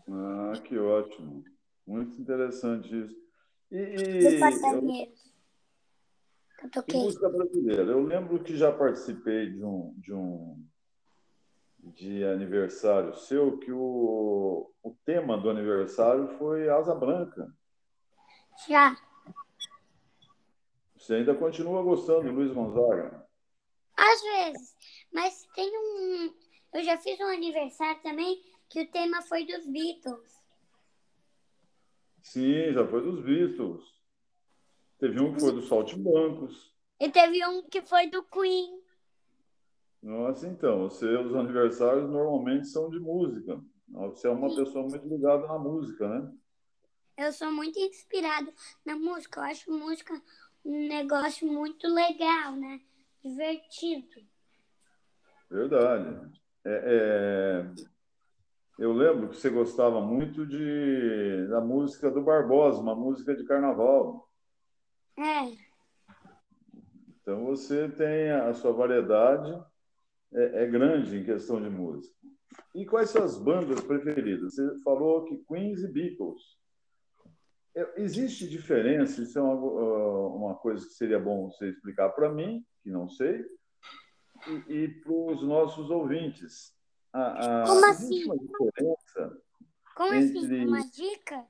Ah, 0.07 0.53
que 0.63 0.77
ótimo. 0.77 1.43
Muito 1.85 2.19
interessante 2.21 2.87
isso. 3.05 3.15
E, 3.71 3.95
Dos 4.23 4.33
e- 4.33 4.39
passarinheiros. 4.39 5.33
Eu 6.61 6.67
e 6.67 6.71
toquei. 6.71 7.01
música 7.03 7.29
brasileira. 7.29 7.83
Eu 7.91 8.03
lembro 8.03 8.43
que 8.43 8.55
já 8.55 8.71
participei 8.71 9.51
de 9.51 9.63
um, 9.63 9.93
de 9.97 10.13
um 10.13 10.63
de 11.83 12.23
aniversário 12.23 13.15
seu, 13.15 13.57
que 13.57 13.71
o, 13.71 14.71
o 14.83 14.95
tema 15.05 15.37
do 15.37 15.49
aniversário 15.49 16.27
foi 16.37 16.69
Asa 16.69 16.93
Branca. 16.93 17.53
Já. 18.67 18.95
Você 20.97 21.15
ainda 21.15 21.33
continua 21.33 21.81
gostando 21.81 22.23
de 22.23 22.29
Luiz 22.29 22.51
Gonzaga? 22.51 23.25
Às 23.95 24.21
vezes. 24.21 24.75
Mas 25.11 25.47
tem 25.55 25.69
um. 25.69 26.33
Eu 26.73 26.83
já 26.83 26.97
fiz 26.97 27.19
um 27.19 27.27
aniversário 27.27 28.01
também 28.01 28.41
que 28.69 28.81
o 28.81 28.91
tema 28.91 29.21
foi 29.21 29.45
dos 29.45 29.65
Beatles. 29.65 30.39
Sim, 32.21 32.73
já 32.73 32.85
foi 32.85 33.01
dos 33.01 33.23
Beatles. 33.23 33.83
Teve 34.99 35.19
um 35.19 35.33
que 35.33 35.39
foi 35.39 35.53
dos 35.53 35.67
Saltimbancos. 35.67 36.75
E 36.99 37.09
teve 37.09 37.45
um 37.47 37.63
que 37.63 37.81
foi 37.81 38.07
do 38.07 38.21
Queen. 38.23 38.78
Nossa, 40.01 40.47
então, 40.47 40.85
os 40.85 41.03
aniversários 41.03 42.09
normalmente 42.09 42.67
são 42.67 42.89
de 42.89 42.99
música. 42.99 43.61
Você 43.89 44.27
é 44.27 44.31
uma 44.31 44.49
Sim. 44.49 44.55
pessoa 44.57 44.87
muito 44.87 45.07
ligada 45.07 45.45
na 45.47 45.57
música, 45.57 46.07
né? 46.07 46.31
Eu 47.17 47.33
sou 47.33 47.51
muito 47.51 47.77
inspirado 47.77 48.53
na 48.85 48.95
música. 48.95 49.41
Eu 49.41 49.43
acho 49.45 49.71
música 49.71 50.13
um 50.63 50.87
negócio 50.87 51.45
muito 51.47 51.87
legal, 51.87 52.55
né? 52.55 52.79
Divertido. 53.23 54.07
Verdade. 55.49 56.31
É, 56.65 57.65
é, 57.65 57.71
Eu 58.77 58.93
lembro 58.93 59.29
que 59.29 59.35
você 59.35 59.49
gostava 59.49 59.99
muito 59.99 60.45
de, 60.45 61.47
da 61.49 61.59
música 61.59 62.09
do 62.09 62.21
Barbosa, 62.21 62.79
uma 62.79 62.95
música 62.95 63.35
de 63.35 63.43
carnaval. 63.43 64.29
É. 65.17 65.69
Então 67.21 67.45
você 67.45 67.89
tem 67.89 68.31
a 68.31 68.53
sua 68.53 68.71
variedade 68.71 69.51
é, 70.33 70.63
é 70.63 70.67
grande 70.67 71.17
em 71.17 71.23
questão 71.23 71.61
de 71.61 71.69
música. 71.69 72.13
E 72.75 72.85
quais 72.85 73.09
são 73.09 73.23
as 73.23 73.37
bandas 73.37 73.81
preferidas? 73.81 74.55
Você 74.55 74.79
falou 74.83 75.25
que 75.25 75.37
Queens 75.47 75.81
e 75.83 75.87
Beatles. 75.91 76.57
É, 77.75 78.01
Existe 78.01 78.47
diferença? 78.49 79.21
Isso 79.21 79.37
é 79.37 79.41
uma, 79.41 79.53
ah, 79.53 80.27
uma 80.35 80.55
coisa 80.55 80.85
que 80.85 80.93
seria 80.93 81.19
bom 81.19 81.49
você 81.49 81.69
explicar 81.69 82.09
para 82.09 82.31
mim, 82.31 82.65
que 82.83 82.89
não 82.89 83.07
sei, 83.07 83.45
e, 84.47 84.73
e 84.73 84.87
para 85.01 85.13
os 85.13 85.43
nossos 85.43 85.89
ouvintes. 85.89 86.73
A- 87.13 87.63
a- 87.63 87.67
Como 87.67 87.85
assim? 87.85 88.23
uma 88.25 88.37
diferença? 88.37 89.41
Como 89.95 90.13
Entre- 90.13 90.39
assim? 90.39 90.65
Uma 90.65 90.89
dica? 90.89 91.45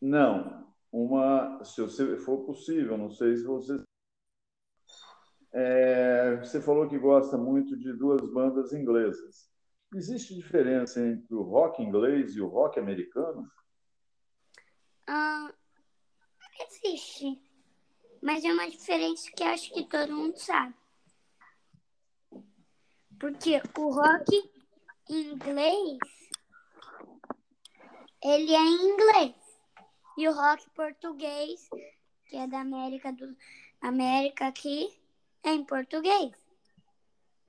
Não, 0.00 0.66
uma, 0.92 1.62
se 1.64 1.86
for 2.18 2.44
possível, 2.44 2.96
não 2.98 3.10
sei 3.10 3.36
se 3.36 3.44
você. 3.44 3.82
É, 5.58 6.36
você 6.36 6.60
falou 6.60 6.86
que 6.86 6.98
gosta 6.98 7.38
muito 7.38 7.78
de 7.78 7.90
duas 7.94 8.30
bandas 8.30 8.74
inglesas. 8.74 9.50
Existe 9.94 10.34
diferença 10.34 11.00
entre 11.00 11.34
o 11.34 11.40
rock 11.40 11.82
inglês 11.82 12.36
e 12.36 12.42
o 12.42 12.46
rock 12.46 12.78
americano? 12.78 13.50
Ah, 15.06 15.50
existe. 16.60 17.40
Mas 18.20 18.44
é 18.44 18.52
uma 18.52 18.68
diferença 18.68 19.30
que 19.34 19.42
acho 19.44 19.72
que 19.72 19.88
todo 19.88 20.12
mundo 20.12 20.36
sabe. 20.36 20.74
Porque 23.18 23.62
o 23.78 23.94
rock 23.94 24.50
inglês, 25.08 25.98
ele 28.22 28.54
é 28.54 28.60
em 28.60 28.90
inglês. 28.90 29.34
E 30.18 30.28
o 30.28 30.34
rock 30.34 30.68
português, 30.74 31.66
que 32.26 32.36
é 32.36 32.46
da 32.46 32.60
América 32.60 33.10
do 33.10 33.34
América 33.80 34.48
aqui, 34.48 35.05
em 35.46 35.64
português. 35.64 36.32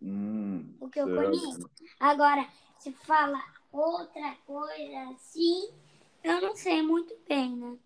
Hum, 0.01 0.75
O 0.79 0.89
que 0.89 0.99
eu 0.99 1.07
certo. 1.07 1.31
conheço. 1.31 1.69
Agora, 1.99 2.47
se 2.77 2.91
fala 2.93 3.43
outra 3.71 4.35
coisa 4.45 5.09
assim, 5.11 5.69
eu 6.23 6.39
não 6.41 6.55
sei 6.55 6.81
muito 6.81 7.15
bem, 7.27 7.55
né? 7.55 7.77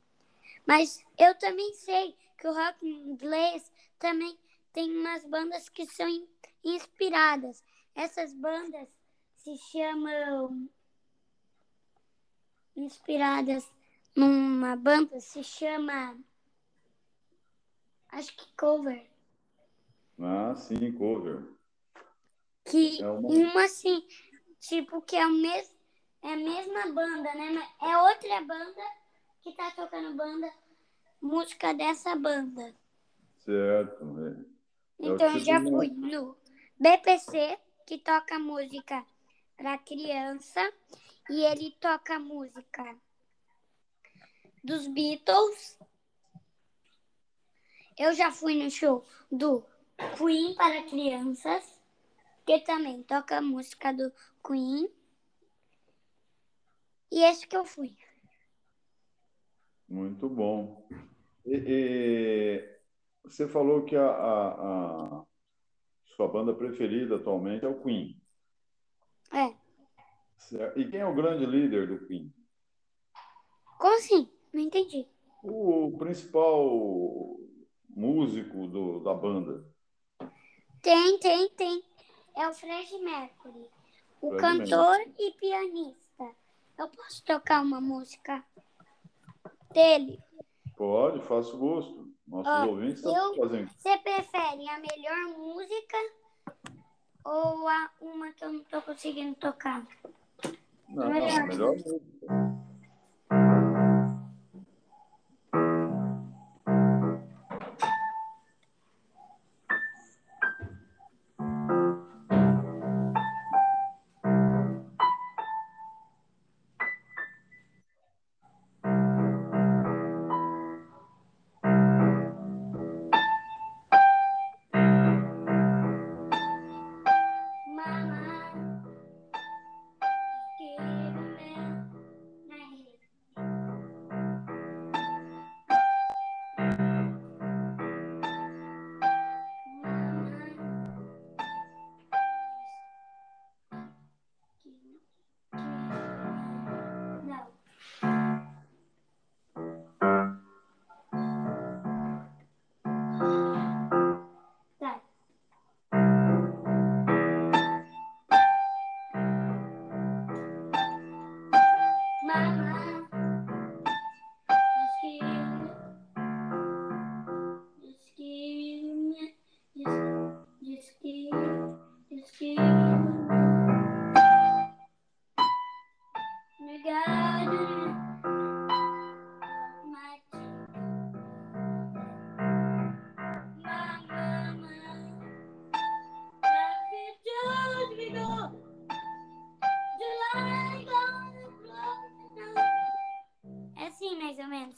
Mas 0.67 1.03
eu 1.17 1.33
também 1.39 1.73
sei 1.73 2.15
que 2.37 2.47
o 2.47 2.53
rock 2.53 2.85
inglês 2.85 3.71
também 3.97 4.37
tem 4.73 4.89
umas 4.99 5.23
bandas 5.25 5.69
que 5.69 5.85
são 5.85 6.07
in- 6.07 6.27
inspiradas. 6.63 7.63
Essas 7.95 8.33
bandas 8.33 8.87
se 9.37 9.57
chamam. 9.57 10.69
Inspiradas 12.75 13.69
numa 14.15 14.75
banda 14.75 15.19
se 15.19 15.43
chama. 15.43 16.17
Acho 18.09 18.35
que 18.35 18.45
cover. 18.57 19.09
Ah, 20.23 20.53
sim, 20.55 20.91
cover. 20.93 21.43
Que 22.65 23.01
É 23.01 23.09
uma- 23.09 23.27
uma 23.29 23.63
assim, 23.65 24.05
tipo, 24.59 25.01
que 25.01 25.15
é, 25.15 25.25
o 25.25 25.31
mes... 25.31 25.75
é 26.21 26.33
a 26.33 26.37
mesma 26.37 26.91
banda, 26.93 27.33
né? 27.33 27.67
É 27.81 27.97
outra 27.97 28.41
banda 28.41 28.81
que 29.41 29.51
tá 29.53 29.71
tocando 29.71 30.15
banda, 30.15 30.51
música 31.21 31.73
dessa 31.73 32.15
banda. 32.15 32.73
Certo. 33.39 34.03
é. 34.19 35.05
É 35.07 35.09
o 35.09 35.15
Então 35.15 35.27
eu 35.27 35.33
tipo 35.33 35.45
já 35.45 35.61
fui 35.61 35.87
no 35.89 36.37
BPC, 36.79 37.57
que 37.87 37.97
toca 37.97 38.37
música 38.37 39.03
pra 39.57 39.77
criança, 39.79 40.71
e 41.29 41.43
ele 41.43 41.71
toca 41.79 42.19
música 42.19 42.95
dos 44.63 44.87
Beatles. 44.87 45.79
Eu 47.97 48.13
já 48.13 48.31
fui 48.31 48.63
no 48.63 48.69
show 48.69 49.05
do 49.31 49.63
Queen 50.17 50.55
para 50.55 50.83
crianças, 50.83 51.79
que 52.45 52.59
também 52.61 53.03
toca 53.03 53.41
música 53.41 53.93
do 53.93 54.11
Queen. 54.45 54.89
E 57.11 57.23
esse 57.23 57.47
que 57.47 57.55
eu 57.57 57.65
fui. 57.65 57.95
Muito 59.87 60.29
bom. 60.29 60.87
E, 61.45 61.55
e 61.67 62.79
você 63.23 63.47
falou 63.47 63.83
que 63.83 63.95
a, 63.95 64.07
a- 64.09 65.17
a 65.21 65.25
sua 66.15 66.27
banda 66.27 66.53
preferida 66.53 67.15
atualmente 67.17 67.65
é 67.65 67.67
o 67.67 67.81
Queen. 67.81 68.21
É. 69.33 69.55
E 70.75 70.85
quem 70.89 70.99
é 70.99 71.05
o 71.05 71.15
grande 71.15 71.45
líder 71.45 71.87
do 71.87 72.05
Queen? 72.07 72.33
Como 73.77 73.97
assim? 73.97 74.29
Não 74.53 74.61
entendi. 74.61 75.07
O 75.43 75.95
principal 75.97 77.37
músico 77.89 78.67
do, 78.67 78.99
da 78.99 79.13
banda. 79.13 79.70
Tem, 80.81 81.19
tem, 81.19 81.49
tem. 81.49 81.83
É 82.35 82.47
o 82.47 82.53
Fred 82.53 82.97
Mercury. 82.99 83.69
O 84.21 84.29
Freddie 84.37 84.69
cantor 84.71 84.99
e 85.19 85.31
pianista. 85.33 86.23
Eu 86.77 86.87
posso 86.89 87.23
tocar 87.23 87.61
uma 87.61 87.79
música 87.81 88.43
dele? 89.71 90.19
Pode, 90.75 91.19
faço 91.27 91.57
gosto. 91.57 92.09
Nossos 92.27 92.51
Ó, 92.53 92.65
ouvintes 92.67 93.03
eu- 93.03 93.11
estão 93.11 93.35
fazendo. 93.35 93.69
Você 93.77 93.97
prefere 93.97 94.69
a 94.69 94.79
melhor 94.79 95.37
música 95.37 95.97
ou 97.25 97.67
a 97.67 97.91
uma 97.99 98.31
que 98.31 98.43
eu 98.45 98.53
não 98.53 98.63
tô 98.63 98.81
conseguindo 98.81 99.35
tocar? 99.35 99.85
Não, 100.89 101.09
melhor. 101.09 101.47
melhor 101.47 101.71
música. 101.73 102.01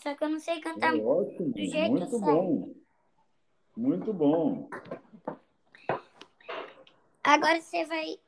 Só 0.04 0.14
que 0.14 0.22
eu 0.26 0.30
não 0.30 0.40
sei 0.40 0.60
cantar 0.60 0.94
É 0.94 1.02
ótimo, 1.02 1.54
do 1.54 1.66
jeito 1.66 1.92
muito 1.92 2.20
bom. 2.20 2.76
Muito 3.78 4.14
bom. 4.14 4.70
Agora 7.24 7.62
você 7.62 7.86
vai. 7.86 8.20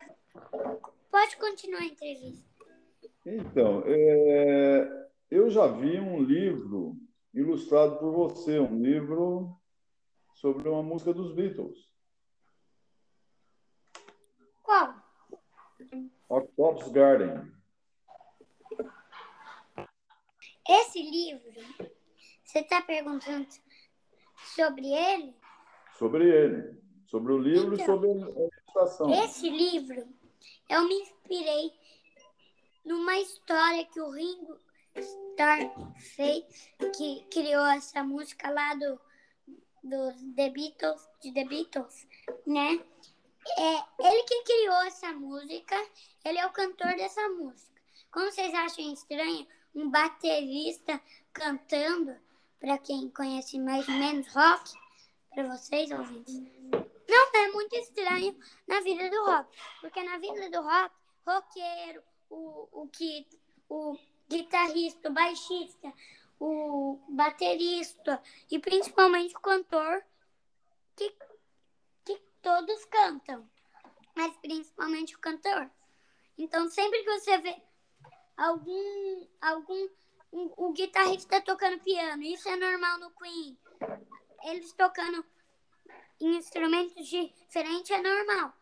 Pode 1.11 1.35
continuar 1.35 1.81
a 1.81 1.85
entrevista. 1.85 2.45
Então, 3.25 3.83
é, 3.85 5.09
eu 5.29 5.49
já 5.49 5.67
vi 5.67 5.99
um 5.99 6.23
livro 6.23 6.95
ilustrado 7.33 7.97
por 7.97 8.13
você, 8.13 8.57
um 8.57 8.81
livro 8.81 9.53
sobre 10.35 10.69
uma 10.69 10.81
música 10.81 11.13
dos 11.13 11.35
Beatles, 11.35 11.89
Qual? 14.63 14.95
Octopus 16.29 16.87
Garden. 16.87 17.54
Esse 20.67 21.01
livro, 21.01 21.53
você 22.43 22.59
está 22.59 22.81
perguntando 22.81 23.47
sobre 24.55 24.87
ele? 24.87 25.35
Sobre 25.97 26.27
ele, 26.27 26.81
sobre 27.05 27.33
o 27.33 27.37
livro 27.37 27.77
e 27.77 27.81
Então, 27.81 27.85
sobre 27.85 28.09
a 28.09 28.13
ilustração. 28.13 29.13
Esse 29.23 29.49
livro, 29.49 30.07
eu 30.69 30.87
me 30.87 30.95
inspirei 30.95 31.71
numa 32.83 33.15
história 33.17 33.85
que 33.85 34.01
o 34.01 34.09
Ringo 34.09 34.59
Starr 34.95 35.93
fez, 36.15 36.71
que 36.97 37.25
criou 37.29 37.65
essa 37.67 38.03
música 38.03 38.49
lá 38.49 38.73
do, 38.73 38.99
dos 39.83 40.15
The 40.35 40.49
Beatles, 40.49 41.07
de 41.21 41.31
The 41.31 41.45
Beatles, 41.45 42.07
né? 42.45 42.83
É 43.57 44.07
ele 44.07 44.23
que 44.23 44.43
criou 44.43 44.81
essa 44.83 45.13
música, 45.13 45.75
ele 46.23 46.39
é 46.39 46.45
o 46.47 46.51
cantor 46.51 46.95
dessa 46.95 47.29
música. 47.29 47.75
Como 48.11 48.31
vocês 48.31 48.53
acham 48.53 48.91
estranho 48.91 49.45
um 49.75 49.89
baterista 49.89 51.01
cantando, 51.33 52.15
para 52.59 52.77
quem 52.77 53.09
conhece 53.09 53.59
mais 53.59 53.87
ou 53.87 53.93
menos 53.93 54.27
rock, 54.33 54.73
para 55.33 55.47
vocês 55.47 55.91
ouvintes? 55.91 56.41
Não 57.07 57.31
é 57.35 57.51
muito 57.51 57.75
estranho 57.75 58.39
na 58.65 58.79
vida 58.79 59.09
do 59.09 59.25
rock, 59.25 59.57
porque 59.81 60.01
na 60.01 60.17
vida 60.17 60.49
do 60.49 60.61
rock, 60.61 60.95
roqueiro, 61.27 62.01
o, 62.29 62.67
o 62.71 62.87
que 62.87 63.27
o 63.69 63.97
guitarrista, 64.29 65.09
o 65.09 65.13
baixista, 65.13 65.93
o 66.39 66.99
baterista 67.09 68.21
e 68.49 68.57
principalmente 68.59 69.35
o 69.35 69.39
cantor 69.39 70.03
que, 70.95 71.13
que 72.03 72.17
todos 72.41 72.85
cantam, 72.85 73.47
mas 74.15 74.35
principalmente 74.37 75.15
o 75.15 75.19
cantor. 75.19 75.69
Então 76.37 76.69
sempre 76.69 77.03
que 77.03 77.19
você 77.19 77.37
vê 77.39 77.61
algum 78.37 79.27
algum 79.41 79.89
um, 80.31 80.51
o 80.57 80.73
guitarrista 80.73 81.41
tocando 81.41 81.79
piano, 81.81 82.21
isso 82.23 82.49
é 82.49 82.55
normal 82.57 82.99
no 82.99 83.11
Queen. 83.11 83.57
Eles 84.43 84.73
tocando 84.73 85.25
instrumentos 86.19 87.07
diferentes 87.07 87.91
é 87.91 88.01
normal. 88.01 88.53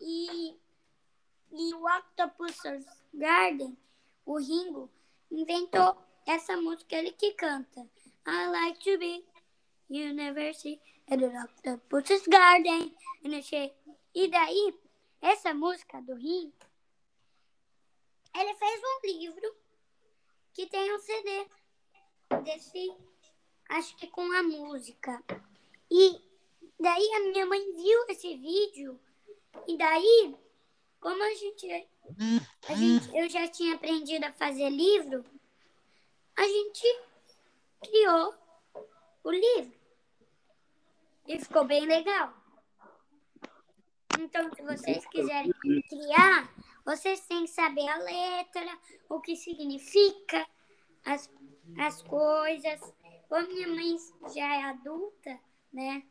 E, 0.00 0.56
e 1.52 1.74
o 1.74 1.86
Octopus 1.86 2.56
Garden, 3.12 3.78
o 4.26 4.38
Ringo, 4.38 4.90
inventou 5.30 5.96
essa 6.26 6.56
música, 6.56 6.96
ele 6.96 7.12
que 7.12 7.32
canta. 7.34 7.88
I 8.26 8.46
like 8.48 8.78
to 8.80 8.98
be, 8.98 9.24
see, 10.54 10.80
at 11.08 11.18
the 11.18 11.26
Octopus 11.26 12.26
Garden. 12.26 12.94
E 14.14 14.28
daí, 14.28 14.74
essa 15.20 15.54
música 15.54 16.00
do 16.02 16.14
Ringo, 16.14 16.52
ele 18.34 18.54
fez 18.54 18.80
um 18.82 19.06
livro 19.06 19.56
que 20.52 20.66
tem 20.66 20.94
um 20.94 20.98
CD 20.98 21.46
desse, 22.42 22.96
acho 23.68 23.96
que 23.96 24.06
com 24.08 24.30
a 24.32 24.42
música. 24.42 25.22
E 25.90 26.20
daí 26.78 27.14
a 27.14 27.20
minha 27.20 27.46
mãe 27.46 27.72
viu 27.74 28.04
esse 28.08 28.36
vídeo 28.36 29.00
e 29.66 29.76
daí, 29.76 30.36
como 31.00 31.22
a 31.22 31.34
gente, 31.34 31.88
a 32.68 32.74
gente 32.74 33.16
eu 33.16 33.28
já 33.28 33.48
tinha 33.48 33.74
aprendido 33.74 34.24
a 34.24 34.32
fazer 34.32 34.68
livro, 34.70 35.24
a 36.36 36.46
gente 36.46 37.00
criou 37.80 38.34
o 39.22 39.30
livro. 39.30 39.72
E 41.26 41.38
ficou 41.38 41.64
bem 41.64 41.86
legal. 41.86 42.34
Então, 44.18 44.52
se 44.54 44.62
vocês 44.62 45.06
quiserem 45.06 45.52
criar, 45.88 46.53
vocês 46.84 47.26
têm 47.26 47.44
que 47.44 47.50
saber 47.50 47.88
a 47.88 47.96
letra, 47.96 48.78
o 49.08 49.20
que 49.20 49.36
significa 49.36 50.46
as, 51.04 51.30
as 51.78 52.02
coisas. 52.02 52.80
Como 53.28 53.48
minha 53.48 53.68
mãe 53.68 53.96
já 54.34 54.54
é 54.54 54.62
adulta, 54.64 55.38
né? 55.72 56.02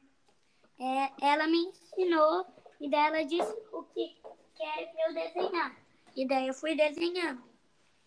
É, 0.79 1.27
ela 1.27 1.47
me 1.47 1.57
ensinou 1.57 2.45
e 2.81 2.89
daí 2.89 3.07
ela 3.07 3.23
disse 3.23 3.53
o 3.71 3.83
que 3.83 4.17
quer 4.55 4.91
pra 4.91 5.07
eu 5.09 5.13
desenhar. 5.13 5.77
E 6.15 6.27
daí 6.27 6.47
eu 6.47 6.53
fui 6.53 6.75
desenhando. 6.75 7.43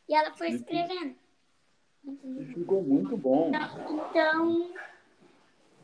E 0.08 0.14
ela 0.14 0.32
foi 0.34 0.50
escrevendo. 0.50 1.16
Ficou 2.54 2.82
muito 2.82 3.16
bom. 3.16 3.50
Então, 3.88 4.72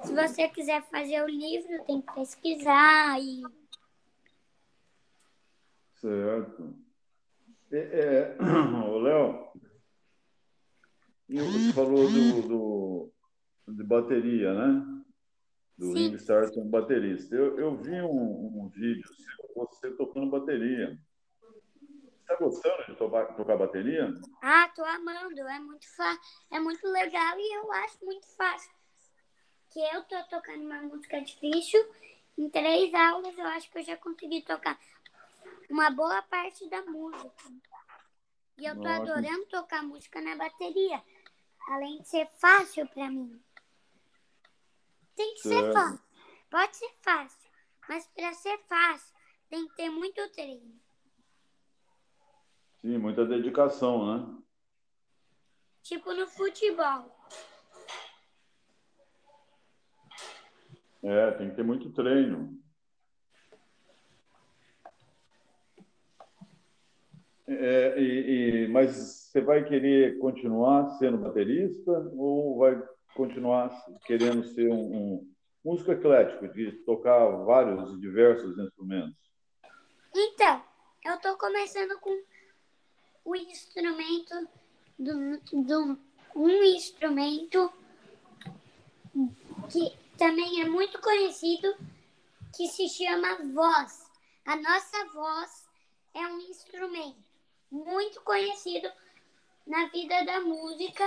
se 0.04 0.14
você 0.14 0.48
quiser 0.48 0.82
fazer 0.82 1.22
o 1.22 1.28
livro, 1.28 1.84
tem 1.84 2.00
que 2.00 2.12
pesquisar 2.12 3.20
e 3.20 3.42
Certo. 6.02 6.74
É, 7.70 7.78
é, 7.78 8.36
ô, 8.90 8.98
Léo, 8.98 9.52
você 11.28 11.72
falou 11.72 12.10
do, 12.10 12.42
do, 12.42 13.12
de 13.68 13.84
bateria, 13.84 14.52
né? 14.52 15.02
Do 15.78 15.86
Sim. 15.86 16.08
Ring 16.08 16.14
Starr 16.16 16.52
como 16.52 16.68
baterista. 16.68 17.36
Eu, 17.36 17.56
eu 17.56 17.76
vi 17.76 18.02
um, 18.02 18.64
um 18.64 18.68
vídeo 18.68 19.08
seu, 19.14 19.50
você 19.54 19.92
tocando 19.92 20.28
bateria. 20.28 20.98
Está 22.20 22.36
gostando 22.36 22.84
de 22.86 22.96
tocar, 22.96 23.26
tocar 23.36 23.56
bateria? 23.56 24.12
Ah, 24.42 24.68
tô 24.74 24.84
amando. 24.84 25.40
É 25.40 25.60
muito 25.60 25.86
fa... 25.96 26.18
é 26.50 26.58
muito 26.58 26.84
legal 26.88 27.38
e 27.38 27.58
eu 27.58 27.72
acho 27.72 28.04
muito 28.04 28.26
fácil. 28.36 28.72
Que 29.70 29.80
eu 29.94 30.02
tô 30.02 30.16
tocando 30.24 30.64
uma 30.64 30.82
música 30.82 31.20
difícil. 31.22 31.80
Em 32.36 32.50
três 32.50 32.92
aulas 32.92 33.38
eu 33.38 33.46
acho 33.46 33.70
que 33.70 33.78
eu 33.78 33.84
já 33.84 33.96
consegui 33.96 34.42
tocar 34.42 34.78
uma 35.72 35.90
boa 35.90 36.20
parte 36.20 36.68
da 36.68 36.82
música. 36.84 37.32
E 38.58 38.66
eu 38.66 38.74
tô 38.74 38.82
Nossa. 38.82 39.02
adorando 39.02 39.46
tocar 39.46 39.82
música 39.82 40.20
na 40.20 40.36
bateria. 40.36 41.02
Além 41.66 42.02
de 42.02 42.08
ser 42.08 42.28
fácil 42.34 42.86
pra 42.88 43.10
mim. 43.10 43.42
Tem 45.16 45.32
que 45.34 45.40
ser 45.40 45.48
Certo. 45.48 45.72
fácil. 45.72 46.00
Pode 46.50 46.76
ser 46.76 46.94
fácil. 47.00 47.50
Mas 47.88 48.06
pra 48.08 48.34
ser 48.34 48.58
fácil, 48.68 49.16
tem 49.48 49.66
que 49.66 49.74
ter 49.74 49.88
muito 49.88 50.28
treino. 50.32 50.78
Sim, 52.82 52.98
muita 52.98 53.24
dedicação, 53.24 54.18
né? 54.18 54.42
Tipo 55.82 56.12
no 56.12 56.26
futebol. 56.26 57.18
É, 61.02 61.30
tem 61.32 61.50
que 61.50 61.56
ter 61.56 61.64
muito 61.64 61.90
treino. 61.92 62.61
É, 67.58 68.00
e, 68.00 68.64
e- 68.64 68.68
mas 68.68 68.96
você 68.96 69.40
vai 69.40 69.64
querer 69.64 70.18
continuar 70.18 70.88
sendo 70.98 71.18
baterista 71.18 71.90
ou 72.16 72.58
vai 72.58 72.82
continuar 73.14 73.70
querendo 74.06 74.44
ser 74.44 74.70
um, 74.70 74.94
um 74.94 75.32
músico 75.64 75.92
eclético, 75.92 76.48
de 76.48 76.72
tocar 76.84 77.24
vários 77.44 77.92
e 77.92 78.00
diversos 78.00 78.58
instrumentos? 78.58 79.16
Então, 80.14 80.62
eu 81.04 81.18
tô 81.18 81.36
começando 81.36 81.98
com 82.00 82.10
o 83.24 83.36
instrumento 83.36 84.48
do, 84.98 85.40
do 85.64 85.98
um 86.34 86.62
instrumento 86.64 87.72
que 89.70 89.96
também 90.16 90.62
é 90.62 90.68
muito 90.68 91.00
conhecido 91.00 91.74
que 92.54 92.66
se 92.68 92.88
chama 92.88 93.38
voz. 93.52 94.10
A 94.44 94.56
nossa 94.56 95.04
voz 95.12 95.68
é 96.14 96.26
um 96.26 96.38
instrumento 96.40 97.21
muito 97.72 98.20
conhecido 98.20 98.92
na 99.66 99.86
vida 99.86 100.24
da 100.24 100.40
música, 100.42 101.04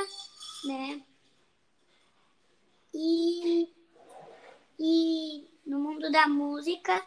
né? 0.65 1.01
E, 2.91 3.71
e 4.80 5.47
no 5.65 5.80
mundo 5.80 6.12
da 6.12 6.28
música. 6.28 7.06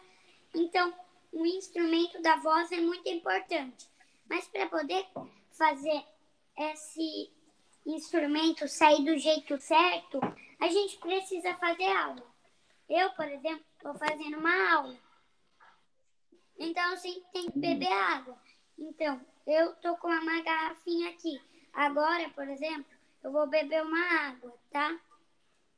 Então, 0.55 0.93
o 1.31 1.45
instrumento 1.45 2.21
da 2.21 2.37
voz 2.37 2.71
é 2.71 2.79
muito 2.79 3.07
importante. 3.09 3.87
Mas 4.29 4.47
para 4.47 4.67
poder 4.67 5.05
fazer 5.51 6.05
esse 6.57 7.29
instrumento 7.85 8.67
sair 8.67 9.03
do 9.03 9.17
jeito 9.17 9.59
certo, 9.59 10.19
a 10.59 10.69
gente 10.69 10.97
precisa 10.97 11.53
fazer 11.55 11.91
aula. 11.91 12.23
Eu, 12.87 13.09
por 13.11 13.27
exemplo, 13.27 13.65
estou 13.75 13.93
fazendo 13.95 14.37
uma 14.37 14.73
aula. 14.73 14.97
Então, 16.57 16.91
eu 16.91 16.97
sempre 16.97 17.23
tenho 17.33 17.51
que 17.51 17.59
beber 17.59 17.91
água. 17.91 18.37
Então, 18.77 19.19
eu 19.49 19.73
tô 19.75 19.97
com 19.97 20.07
uma 20.07 20.41
garrafinha 20.41 21.09
aqui. 21.09 21.41
Agora, 21.73 22.29
por 22.29 22.47
exemplo, 22.47 22.85
eu 23.23 23.31
vou 23.31 23.47
beber 23.47 23.83
uma 23.83 24.27
água, 24.27 24.53
tá? 24.71 24.99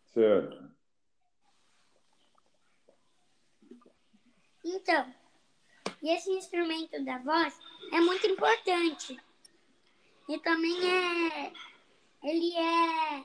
Certo. 0.07 0.71
Então, 4.63 5.13
esse 6.03 6.31
instrumento 6.31 7.03
da 7.03 7.17
voz 7.19 7.57
é 7.91 7.99
muito 7.99 8.27
importante. 8.27 9.19
E 10.27 10.39
também 10.39 10.77
é. 10.89 11.53
Ele 12.23 12.55
é 12.55 13.23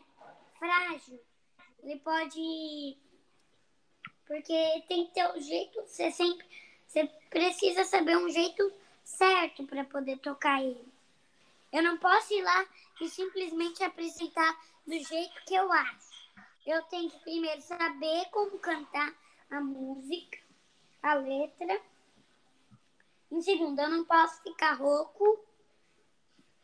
frágil. 0.58 1.20
Ele 1.82 1.98
pode. 2.00 2.96
Porque 4.26 4.82
tem 4.88 5.06
que 5.06 5.14
ter 5.14 5.26
o 5.26 5.36
um 5.36 5.40
jeito. 5.40 5.82
Você 5.82 6.10
sempre. 6.10 6.46
Você 6.86 7.06
precisa 7.30 7.84
saber 7.84 8.16
um 8.16 8.30
jeito 8.30 8.72
certo 9.06 9.64
para 9.64 9.84
poder 9.84 10.18
tocar 10.18 10.60
ele. 10.60 10.92
Eu 11.72 11.82
não 11.82 11.96
posso 11.96 12.34
ir 12.34 12.42
lá 12.42 12.66
e 13.00 13.08
simplesmente 13.08 13.82
apresentar 13.84 14.58
do 14.84 14.98
jeito 14.98 15.44
que 15.46 15.54
eu 15.54 15.72
acho. 15.72 16.26
Eu 16.66 16.82
tenho 16.84 17.10
que 17.10 17.18
primeiro 17.20 17.62
saber 17.62 18.26
como 18.30 18.58
cantar 18.58 19.14
a 19.50 19.60
música, 19.60 20.38
a 21.02 21.14
letra. 21.14 21.80
Em 23.30 23.40
segundo, 23.40 23.80
eu 23.80 23.88
não 23.88 24.04
posso 24.04 24.42
ficar 24.42 24.72
rouco. 24.74 25.38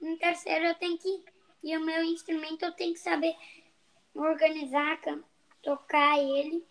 Em 0.00 0.16
terceiro, 0.16 0.66
eu 0.66 0.74
tenho 0.74 0.98
que. 0.98 1.24
E 1.62 1.76
o 1.76 1.80
meu 1.80 2.02
instrumento 2.02 2.64
eu 2.64 2.72
tenho 2.72 2.92
que 2.92 2.98
saber 2.98 3.36
organizar, 4.14 4.98
tocar 5.62 6.18
ele 6.18 6.66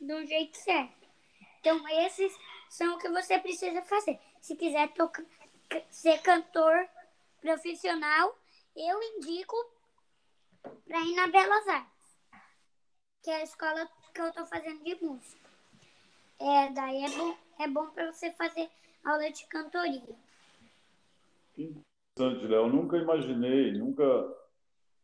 do 0.00 0.24
jeito 0.24 0.56
certo. 0.56 1.08
Então, 1.58 1.82
esses 2.04 2.32
são 2.70 2.94
o 2.94 2.98
que 2.98 3.08
você 3.08 3.40
precisa 3.40 3.82
fazer. 3.82 4.20
Se 4.46 4.54
quiser 4.54 4.92
ser 5.90 6.22
cantor 6.22 6.88
profissional, 7.40 8.32
eu 8.76 9.02
indico 9.02 9.56
para 10.86 11.00
ir 11.00 11.16
na 11.16 11.26
Belas 11.26 11.66
Artes, 11.66 12.20
que 13.24 13.30
é 13.32 13.38
a 13.38 13.42
escola 13.42 13.88
que 14.14 14.20
eu 14.20 14.28
estou 14.28 14.46
fazendo 14.46 14.84
de 14.84 14.94
música. 15.04 15.50
É, 16.38 16.70
daí 16.70 17.02
é 17.02 17.10
bom, 17.10 17.36
é 17.58 17.66
bom 17.66 17.90
para 17.90 18.12
você 18.12 18.30
fazer 18.34 18.70
aula 19.04 19.32
de 19.32 19.44
cantoria. 19.48 20.16
Interessante, 21.58 22.46
Léo. 22.46 22.68
Nunca 22.68 22.98
imaginei, 22.98 23.72
nunca 23.72 24.04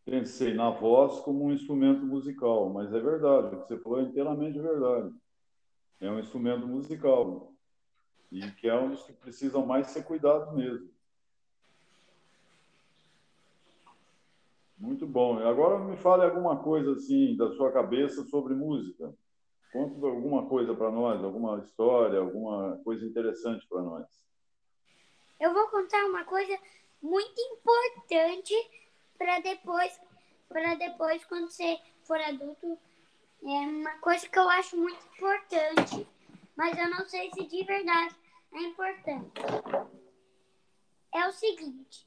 pensei 0.04 0.54
na 0.54 0.70
voz 0.70 1.18
como 1.22 1.46
um 1.46 1.52
instrumento 1.52 2.06
musical, 2.06 2.68
mas 2.68 2.94
é 2.94 3.00
verdade, 3.00 3.56
o 3.56 3.62
que 3.62 3.66
você 3.66 3.78
falou 3.80 3.98
é 3.98 4.04
inteiramente 4.04 4.60
verdade. 4.60 5.12
É 6.00 6.08
um 6.08 6.20
instrumento 6.20 6.64
musical 6.64 7.51
e 8.32 8.50
que 8.52 8.66
é 8.66 8.74
um 8.74 8.90
dos 8.90 9.02
que 9.02 9.12
precisam 9.12 9.66
mais 9.66 9.88
ser 9.88 10.04
cuidados 10.04 10.52
mesmo. 10.54 10.90
Muito 14.78 15.06
bom. 15.06 15.38
Agora 15.46 15.78
me 15.78 15.96
fale 15.98 16.24
alguma 16.24 16.56
coisa 16.62 16.92
assim 16.92 17.36
da 17.36 17.52
sua 17.52 17.70
cabeça 17.70 18.24
sobre 18.24 18.54
música. 18.54 19.14
Conta 19.70 20.06
alguma 20.06 20.46
coisa 20.46 20.74
para 20.74 20.90
nós, 20.90 21.22
alguma 21.22 21.58
história, 21.60 22.18
alguma 22.18 22.80
coisa 22.82 23.04
interessante 23.04 23.66
para 23.68 23.82
nós. 23.82 24.06
Eu 25.38 25.52
vou 25.52 25.68
contar 25.68 26.04
uma 26.06 26.24
coisa 26.24 26.58
muito 27.02 27.40
importante 27.40 28.54
para 29.18 29.40
depois, 29.40 30.00
para 30.48 30.74
depois 30.74 31.24
quando 31.26 31.50
você 31.50 31.78
for 32.04 32.20
adulto, 32.20 32.78
é 33.42 33.46
uma 33.46 33.98
coisa 33.98 34.28
que 34.28 34.38
eu 34.38 34.48
acho 34.48 34.76
muito 34.76 35.00
importante, 35.16 36.06
mas 36.56 36.78
eu 36.78 36.90
não 36.90 37.04
sei 37.06 37.30
se 37.32 37.46
de 37.46 37.64
verdade 37.64 38.21
é 38.52 38.60
importante. 38.62 39.40
É 41.14 41.28
o 41.28 41.32
seguinte, 41.32 42.06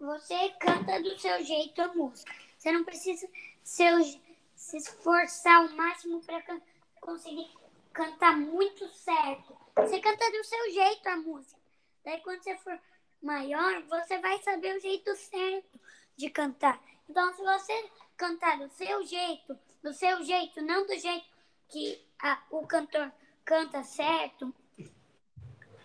você 0.00 0.50
canta 0.60 1.02
do 1.02 1.18
seu 1.18 1.42
jeito 1.44 1.82
a 1.82 1.94
música. 1.94 2.32
Você 2.56 2.72
não 2.72 2.84
precisa 2.84 3.28
se 3.62 4.76
esforçar 4.76 5.56
ao 5.56 5.68
máximo 5.70 6.20
para 6.22 6.42
can 6.42 6.60
conseguir 7.00 7.48
cantar 7.92 8.36
muito 8.36 8.88
certo. 8.88 9.56
Você 9.76 10.00
canta 10.00 10.30
do 10.30 10.44
seu 10.44 10.72
jeito 10.72 11.08
a 11.08 11.16
música. 11.16 11.60
Daí 12.04 12.20
quando 12.20 12.42
você 12.42 12.56
for 12.56 12.78
maior, 13.22 13.82
você 13.84 14.18
vai 14.18 14.40
saber 14.42 14.76
o 14.76 14.80
jeito 14.80 15.14
certo 15.16 15.80
de 16.16 16.30
cantar. 16.30 16.80
Então, 17.08 17.32
se 17.34 17.42
você 17.42 17.90
cantar 18.16 18.58
do 18.58 18.68
seu 18.70 19.04
jeito, 19.04 19.58
do 19.82 19.92
seu 19.92 20.22
jeito, 20.24 20.60
não 20.62 20.86
do 20.86 20.96
jeito 20.96 21.26
que 21.68 22.04
a, 22.20 22.42
o 22.50 22.66
cantor 22.66 23.12
canta 23.44 23.82
certo, 23.82 24.54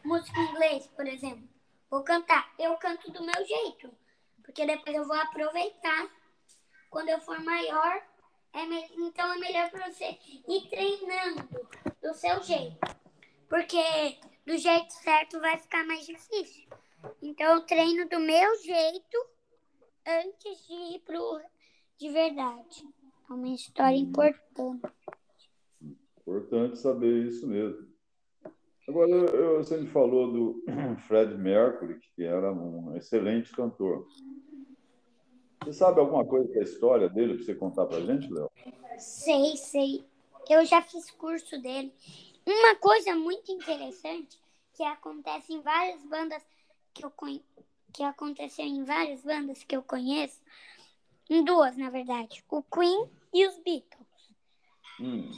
música 0.04 0.40
em 0.40 0.52
inglês, 0.52 0.88
por 0.88 1.08
exemplo, 1.08 1.48
vou 1.90 2.04
cantar, 2.04 2.54
eu 2.60 2.76
canto 2.78 3.12
do 3.12 3.24
meu 3.24 3.46
jeito. 3.46 3.90
Porque 4.44 4.66
depois 4.66 4.96
eu 4.96 5.06
vou 5.06 5.16
aproveitar. 5.16 6.10
Quando 6.90 7.10
eu 7.10 7.20
for 7.22 7.40
maior, 7.40 8.04
é 8.54 8.66
me... 8.66 8.86
então 8.98 9.34
é 9.34 9.38
melhor 9.38 9.70
para 9.72 9.92
você 9.92 10.18
ir 10.48 10.70
treinando 10.70 11.50
do 12.02 12.14
seu 12.14 12.42
jeito. 12.44 12.78
Porque 13.50 14.20
do 14.46 14.58
jeito 14.58 14.92
certo 14.94 15.40
vai 15.40 15.58
ficar 15.58 15.86
mais 15.86 16.06
difícil. 16.06 16.68
Então 17.22 17.54
eu 17.54 17.66
treino 17.66 18.08
do 18.08 18.20
meu 18.20 18.56
jeito 18.62 19.18
antes 20.06 20.68
de 20.68 20.74
ir 20.96 21.00
pro 21.00 21.42
de 21.98 22.10
verdade. 22.10 22.88
É 23.30 23.34
uma 23.34 23.50
história 23.50 23.96
importante. 23.96 24.82
Importante 26.22 26.78
saber 26.78 27.28
isso 27.28 27.48
mesmo. 27.48 27.93
Agora, 28.88 29.12
eu, 29.12 29.58
você 29.58 29.78
me 29.78 29.88
falou 29.88 30.32
do 30.32 30.64
Fred 31.08 31.38
Mercury, 31.38 32.00
que 32.16 32.24
era 32.24 32.52
um 32.52 32.96
excelente 32.98 33.52
cantor. 33.52 34.08
Você 35.64 35.74
sabe 35.74 36.02
alguma 36.02 36.26
coisa 36.26 36.52
da 36.54 36.62
história 36.62 37.10
dele 37.10 37.36
para 37.36 37.46
você 37.46 37.56
contar 37.56 37.86
para 37.86 38.02
gente, 38.02 38.32
Léo? 38.32 38.52
Sei, 38.98 39.56
sei. 39.56 40.06
Eu 40.50 40.66
já 40.66 40.82
fiz 40.82 41.10
curso 41.12 41.62
dele. 41.62 41.94
Uma 42.46 42.76
coisa 42.76 43.16
muito 43.16 43.50
interessante 43.52 44.38
que 44.74 44.84
acontece 44.84 45.54
em 45.54 45.62
várias 45.62 46.04
bandas 46.04 46.44
que 46.94 47.06
eu 47.06 47.12
conheço, 47.12 47.46
que 47.94 48.04
aconteceu 48.04 48.66
em 48.66 48.84
várias 48.84 49.22
bandas 49.22 49.64
que 49.64 49.76
eu 49.76 49.82
conheço, 49.82 50.42
em 51.30 51.44
duas, 51.44 51.78
na 51.78 51.90
verdade, 51.90 52.44
o 52.50 52.62
Queen 52.62 53.10
e 53.34 53.48
os 53.48 53.58
Beatles. 53.60 54.08
Hum. 55.00 55.32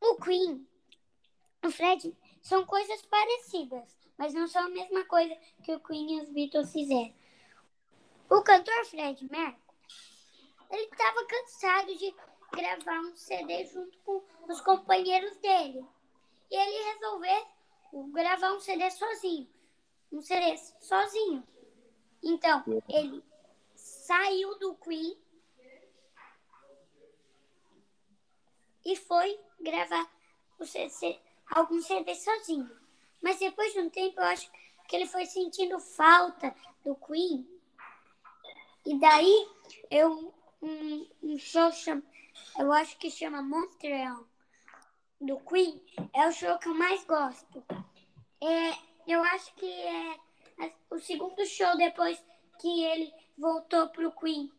O 0.00 0.16
Queen, 0.16 0.66
o 1.64 1.70
Fred, 1.70 2.14
são 2.42 2.64
coisas 2.66 3.02
parecidas, 3.02 3.96
mas 4.16 4.34
não 4.34 4.46
são 4.46 4.66
a 4.66 4.70
mesma 4.70 5.04
coisa 5.04 5.36
que 5.62 5.72
o 5.72 5.80
Queen 5.80 6.18
e 6.18 6.20
os 6.22 6.28
Beatles 6.30 6.72
fizeram. 6.72 7.14
O 8.30 8.42
cantor 8.42 8.84
Fred 8.84 9.26
Mercury, 9.30 9.62
ele 10.70 10.82
estava 10.82 11.24
cansado 11.26 11.96
de 11.96 12.14
gravar 12.52 13.00
um 13.00 13.16
CD 13.16 13.64
junto 13.66 13.98
com 14.00 14.22
os 14.48 14.60
companheiros 14.60 15.36
dele. 15.38 15.86
E 16.50 16.56
ele 16.56 16.92
resolveu 16.92 17.46
gravar 18.12 18.52
um 18.52 18.60
CD 18.60 18.90
sozinho. 18.90 19.48
Um 20.12 20.20
CD 20.20 20.56
sozinho. 20.80 21.46
Então, 22.22 22.64
ele 22.88 23.22
saiu 23.74 24.58
do 24.58 24.74
Queen 24.76 25.16
e 28.84 28.96
foi 28.96 29.38
gravar 29.60 30.10
o 30.58 30.64
CD, 30.64 31.20
alguns 31.50 31.86
CDs 31.86 32.24
sozinho. 32.24 32.70
Mas 33.22 33.38
depois 33.38 33.72
de 33.72 33.80
um 33.80 33.90
tempo, 33.90 34.20
eu 34.20 34.24
acho 34.24 34.50
que 34.86 34.96
ele 34.96 35.06
foi 35.06 35.26
sentindo 35.26 35.78
falta 35.78 36.54
do 36.84 36.94
Queen 36.96 37.46
e 38.88 38.98
daí 38.98 39.48
eu 39.90 40.34
um, 40.62 41.06
um 41.22 41.38
show 41.38 41.70
chama, 41.70 42.02
eu 42.58 42.72
acho 42.72 42.96
que 42.96 43.10
chama 43.10 43.42
Montreal 43.42 44.26
do 45.20 45.38
Queen 45.40 45.84
é 46.14 46.26
o 46.26 46.32
show 46.32 46.58
que 46.58 46.68
eu 46.68 46.74
mais 46.74 47.04
gosto. 47.04 47.62
É, 48.40 48.78
eu 49.06 49.22
acho 49.24 49.54
que 49.56 49.70
é 49.70 50.18
o 50.90 50.98
segundo 50.98 51.44
show 51.44 51.76
depois 51.76 52.18
que 52.58 52.82
ele 52.82 53.12
voltou 53.36 53.90
pro 53.90 54.12
Queen. 54.12 54.50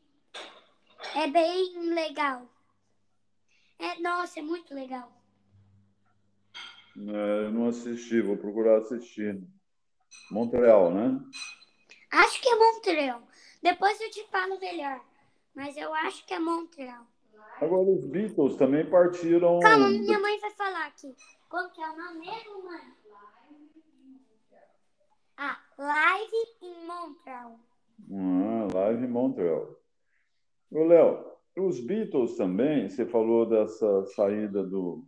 É 1.16 1.28
bem 1.28 1.92
legal. 1.92 2.48
É, 3.80 4.00
nossa, 4.00 4.40
é 4.40 4.44
muito 4.44 4.76
legal. 4.76 5.12
É, 7.08 7.46
eu 7.46 7.52
não 7.52 7.68
assisti, 7.68 8.22
vou 8.22 8.36
procurar 8.36 8.80
assistir. 8.80 9.42
Montreal, 10.32 10.92
né? 10.92 11.20
Acho 12.12 12.42
que 12.42 12.50
é 12.50 12.56
Montreal. 12.56 13.22
Depois 13.62 14.02
eu 14.02 14.10
te 14.10 14.24
falo 14.30 14.60
melhor. 14.60 15.00
Mas 15.56 15.78
eu 15.78 15.94
acho 15.94 16.26
que 16.26 16.34
é 16.34 16.40
Montreal. 16.40 17.06
Agora, 17.62 17.90
os 17.90 18.06
Beatles 18.06 18.56
também 18.56 18.90
partiram. 18.90 19.60
Calma, 19.60 19.90
minha 19.90 20.20
mãe 20.20 20.40
vai 20.40 20.52
falar 20.52 20.88
aqui. 20.88 21.14
Como 21.50 21.70
que 21.72 21.82
é 21.82 21.90
o 21.90 21.98
nome 21.98 22.20
mesmo, 22.20 22.64
mãe? 22.64 22.94
Ah, 25.38 25.58
Live 25.78 26.36
em 26.62 26.86
Montreal. 26.86 27.60
Ah, 28.12 28.68
Live 28.74 29.06
em 29.06 29.10
Montreal. 29.10 29.80
Ô, 30.72 30.84
Léo, 30.84 31.26
os 31.58 31.80
Beatles 31.80 32.36
também, 32.36 32.90
você 32.90 33.06
falou 33.06 33.46
dessa 33.46 34.06
saída 34.08 34.64
do, 34.64 35.06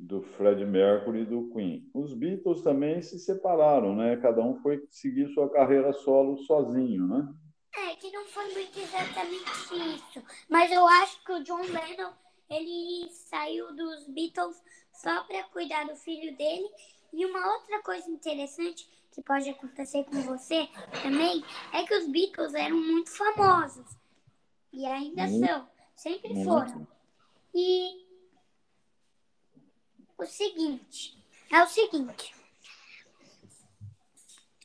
do 0.00 0.22
Fred 0.22 0.64
Mercury 0.64 1.20
e 1.20 1.26
do 1.26 1.50
Queen. 1.50 1.88
Os 1.92 2.14
Beatles 2.14 2.62
também 2.62 3.02
se 3.02 3.18
separaram, 3.18 3.94
né? 3.94 4.16
Cada 4.16 4.42
um 4.42 4.56
foi 4.56 4.82
seguir 4.90 5.28
sua 5.34 5.50
carreira 5.50 5.92
solo 5.92 6.38
sozinho, 6.38 7.06
né? 7.06 7.28
É, 7.76 7.94
que 7.96 8.10
não 8.10 8.24
foi 8.26 8.52
muito 8.52 8.78
exatamente 8.78 9.94
isso. 9.94 10.22
Mas 10.48 10.72
eu 10.72 10.86
acho 10.86 11.22
que 11.24 11.32
o 11.32 11.44
John 11.44 11.60
Lennon, 11.60 12.12
ele 12.48 13.08
saiu 13.10 13.74
dos 13.76 14.08
Beatles 14.08 14.60
só 14.92 15.22
para 15.24 15.44
cuidar 15.44 15.84
do 15.86 15.94
filho 15.94 16.36
dele. 16.36 16.68
E 17.12 17.26
uma 17.26 17.54
outra 17.54 17.82
coisa 17.82 18.10
interessante 18.10 18.88
que 19.12 19.22
pode 19.22 19.50
acontecer 19.50 20.04
com 20.04 20.22
você 20.22 20.68
também 21.02 21.44
é 21.72 21.82
que 21.84 21.94
os 21.94 22.08
Beatles 22.08 22.54
eram 22.54 22.76
muito 22.76 23.10
famosos. 23.10 23.86
E 24.72 24.86
ainda 24.86 25.26
muito, 25.26 25.46
são. 25.46 25.68
Sempre 25.94 26.32
muito. 26.32 26.48
foram. 26.48 26.88
E 27.54 28.09
o 30.24 30.26
seguinte, 30.26 31.16
é 31.50 31.62
o 31.62 31.66
seguinte. 31.66 32.34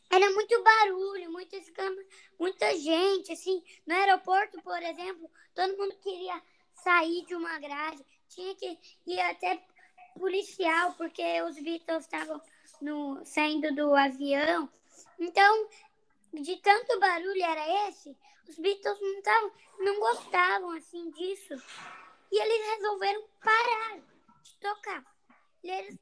Era 0.10 0.30
muito 0.32 0.64
barulho, 0.64 1.32
muito 1.32 1.56
escama, 1.56 2.02
muita 2.40 2.78
gente, 2.78 3.32
assim, 3.32 3.64
no 3.86 3.96
aeroporto, 3.96 4.62
por 4.62 4.82
exemplo, 4.82 5.30
todo 5.54 5.78
mundo 5.78 5.96
queria 6.02 6.42
sair 6.74 7.26
de 7.26 7.36
uma 7.36 7.60
grade, 7.60 8.06
tinha 8.30 8.56
que 8.56 8.78
ir 9.06 9.20
até 9.20 9.62
policial, 10.18 10.94
porque 10.94 11.42
os 11.42 11.56
Beatles 11.56 12.06
estavam 12.06 12.42
no, 12.82 13.26
saindo 13.26 13.74
do 13.76 13.94
avião. 13.94 14.70
Então, 15.20 15.70
de 16.34 16.58
tanto 16.58 17.00
barulho 17.00 17.44
era 17.44 17.90
esse, 17.90 18.16
os 18.48 18.58
Beatles 18.58 19.00
não, 19.02 19.22
tavam, 19.22 19.52
não 19.80 20.00
gostavam 20.00 20.72
assim 20.72 21.10
disso. 21.12 21.54
E 22.32 22.42
eles 22.42 22.76
resolveram 22.76 23.24
parar 23.44 24.00
de 24.44 24.56
tocar. 24.58 25.15
E 25.66 25.72
eles 25.72 25.98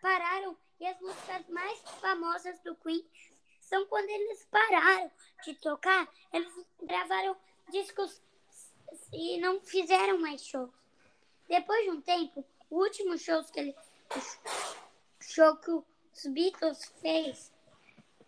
pararam 0.00 0.56
e 0.78 0.86
as 0.86 1.00
músicas 1.00 1.48
mais 1.48 1.80
famosas 2.00 2.60
do 2.60 2.76
Queen 2.76 3.04
são 3.60 3.84
quando 3.86 4.08
eles 4.08 4.46
pararam 4.52 5.10
de 5.44 5.54
tocar, 5.56 6.08
eles 6.32 6.52
gravaram 6.80 7.36
discos 7.72 8.22
e 9.12 9.40
não 9.40 9.60
fizeram 9.62 10.20
mais 10.20 10.46
shows. 10.46 10.70
Depois 11.48 11.84
de 11.86 11.90
um 11.90 12.00
tempo, 12.00 12.46
o 12.70 12.76
último 12.76 13.18
show 13.18 13.42
que 13.46 13.58
eles 13.58 13.74
show 15.22 15.56
que 15.56 15.72
os 15.72 16.26
Beatles 16.32 16.84
fez, 17.00 17.52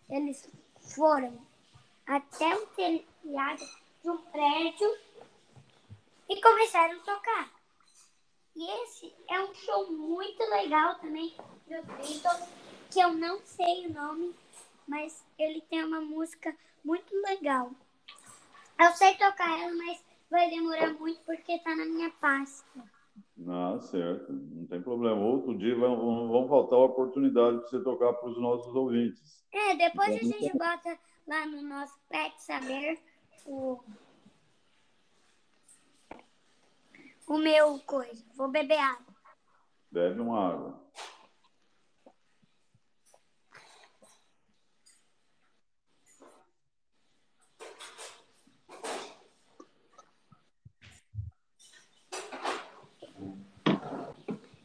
eles 0.09 0.49
foram 0.93 1.47
até 2.05 2.57
o 2.57 2.67
telhado 2.67 3.65
de 4.03 4.09
um 4.09 4.17
prédio 4.17 4.97
e 6.27 6.41
começaram 6.41 6.99
a 6.99 7.03
tocar. 7.03 7.60
E 8.61 8.83
esse 8.83 9.11
é 9.27 9.41
um 9.41 9.55
show 9.55 9.91
muito 9.91 10.39
legal 10.51 10.93
também 10.99 11.33
dos 11.67 11.83
Beatles, 11.83 12.47
que 12.91 12.99
eu 12.99 13.11
não 13.11 13.39
sei 13.39 13.87
o 13.87 13.93
nome, 13.93 14.35
mas 14.87 15.25
ele 15.39 15.61
tem 15.61 15.83
uma 15.83 15.99
música 15.99 16.55
muito 16.85 17.11
legal. 17.23 17.71
Eu 18.79 18.91
sei 18.91 19.15
tocar 19.15 19.59
ela, 19.59 19.73
mas 19.75 20.05
vai 20.29 20.47
demorar 20.51 20.93
muito 20.93 21.19
porque 21.21 21.57
tá 21.57 21.75
na 21.75 21.85
minha 21.85 22.11
pasta. 22.21 22.83
Ah, 23.47 23.79
certo. 23.79 24.31
Não 24.31 24.67
tem 24.67 24.79
problema. 24.79 25.19
Outro 25.19 25.57
dia 25.57 25.75
vão, 25.75 26.27
vão 26.27 26.47
faltar 26.47 26.77
a 26.77 26.83
oportunidade 26.83 27.63
de 27.63 27.69
você 27.71 27.83
tocar 27.83 28.13
para 28.13 28.29
os 28.29 28.39
nossos 28.39 28.75
ouvintes. 28.75 29.43
É, 29.51 29.75
depois 29.75 30.09
então, 30.09 30.37
a 30.37 30.39
gente 30.39 30.55
bota 30.55 30.99
lá 31.27 31.47
no 31.47 31.63
nosso 31.63 31.97
Pet 32.07 32.39
Saber 32.39 32.99
o 33.43 33.79
o 37.31 37.37
meu 37.37 37.79
coisa. 37.79 38.25
Vou 38.35 38.49
beber 38.49 38.77
água. 38.77 39.15
Bebe 39.89 40.19
uma 40.19 40.49
água. 40.49 40.81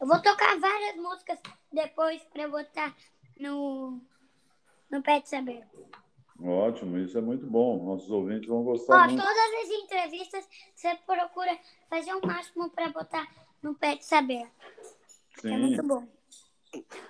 Eu 0.00 0.08
vou 0.08 0.20
tocar 0.20 0.58
várias 0.58 0.96
músicas 0.96 1.38
depois 1.72 2.20
para 2.24 2.48
botar 2.48 2.96
no, 3.38 4.00
no 4.90 5.02
Pet 5.02 5.28
Saber. 5.28 5.64
Ótimo, 6.42 6.98
isso 6.98 7.16
é 7.16 7.20
muito 7.20 7.46
bom. 7.46 7.82
Nossos 7.84 8.10
ouvintes 8.10 8.48
vão 8.48 8.62
gostar 8.62 8.94
Ó, 8.94 9.08
muito. 9.08 9.22
Todas 9.22 9.36
as 9.36 9.70
entrevistas 9.70 10.48
você 10.74 10.94
procura 11.06 11.58
fazer 11.88 12.14
o 12.14 12.26
máximo 12.26 12.70
para 12.70 12.90
botar 12.90 13.26
no 13.62 13.74
Pet 13.74 14.04
Saber. 14.04 14.46
Sim. 15.40 15.54
É 15.54 15.58
muito 15.58 15.82
bom. 15.82 16.06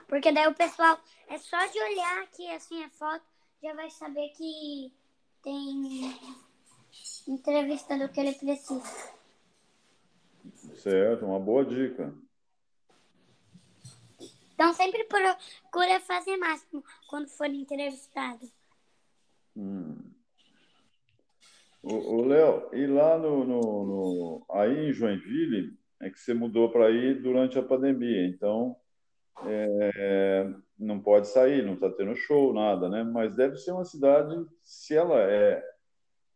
Porque 0.07 0.31
daí 0.31 0.47
o 0.47 0.55
pessoal, 0.55 0.99
é 1.29 1.39
só 1.39 1.67
de 1.67 1.79
olhar 1.79 2.23
aqui 2.23 2.49
assim 2.53 2.85
a 2.85 2.91
foto, 2.91 3.25
já 3.63 3.75
vai 3.75 3.91
saber 3.91 4.29
que 4.31 4.93
tem 5.43 6.15
entrevista 7.27 7.99
do 7.99 8.09
que 8.09 8.21
ele 8.21 8.33
precisa. 8.33 9.17
Certo, 10.77 11.27
uma 11.27 11.41
boa 11.41 11.65
dica. 11.65 12.15
Então 14.55 14.73
sempre 14.73 15.05
procura 15.05 16.01
fazer 16.01 16.37
máximo 16.37 16.83
quando 17.09 17.29
for 17.29 17.47
entrevistado. 17.47 18.51
Hum. 19.57 19.97
O, 21.83 22.25
Léo, 22.25 22.69
e 22.73 22.85
lá 22.87 23.17
no, 23.17 23.45
no, 23.45 23.87
no, 23.87 24.47
aí 24.51 24.89
em 24.89 24.93
Joinville 24.93 25.79
é 26.01 26.11
que 26.11 26.19
você 26.19 26.35
mudou 26.35 26.71
para 26.71 26.87
aí 26.87 27.15
durante 27.15 27.59
a 27.59 27.63
pandemia, 27.63 28.27
então 28.27 28.77
é, 29.45 30.53
não 30.77 31.01
pode 31.01 31.29
sair, 31.29 31.65
não 31.65 31.75
está 31.75 31.89
tendo 31.91 32.17
show, 32.17 32.53
nada, 32.53 32.89
né? 32.89 33.05
Mas 33.05 33.37
deve 33.37 33.57
ser 33.57 33.71
uma 33.71 33.85
cidade, 33.85 34.35
se 34.65 34.97
ela 34.97 35.21
é 35.21 35.63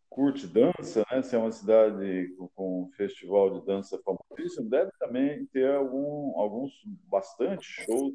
curte 0.08 0.46
dança, 0.46 1.04
né? 1.10 1.20
Se 1.20 1.34
é 1.34 1.38
uma 1.38 1.50
cidade 1.50 2.34
com, 2.38 2.48
com 2.48 2.90
festival 2.96 3.58
de 3.58 3.66
dança 3.66 4.00
famosíssimo, 4.04 4.70
deve 4.70 4.92
também 5.00 5.46
ter 5.46 5.68
algum, 5.74 6.38
alguns 6.38 6.72
bastante 7.08 7.64
shows 7.64 8.14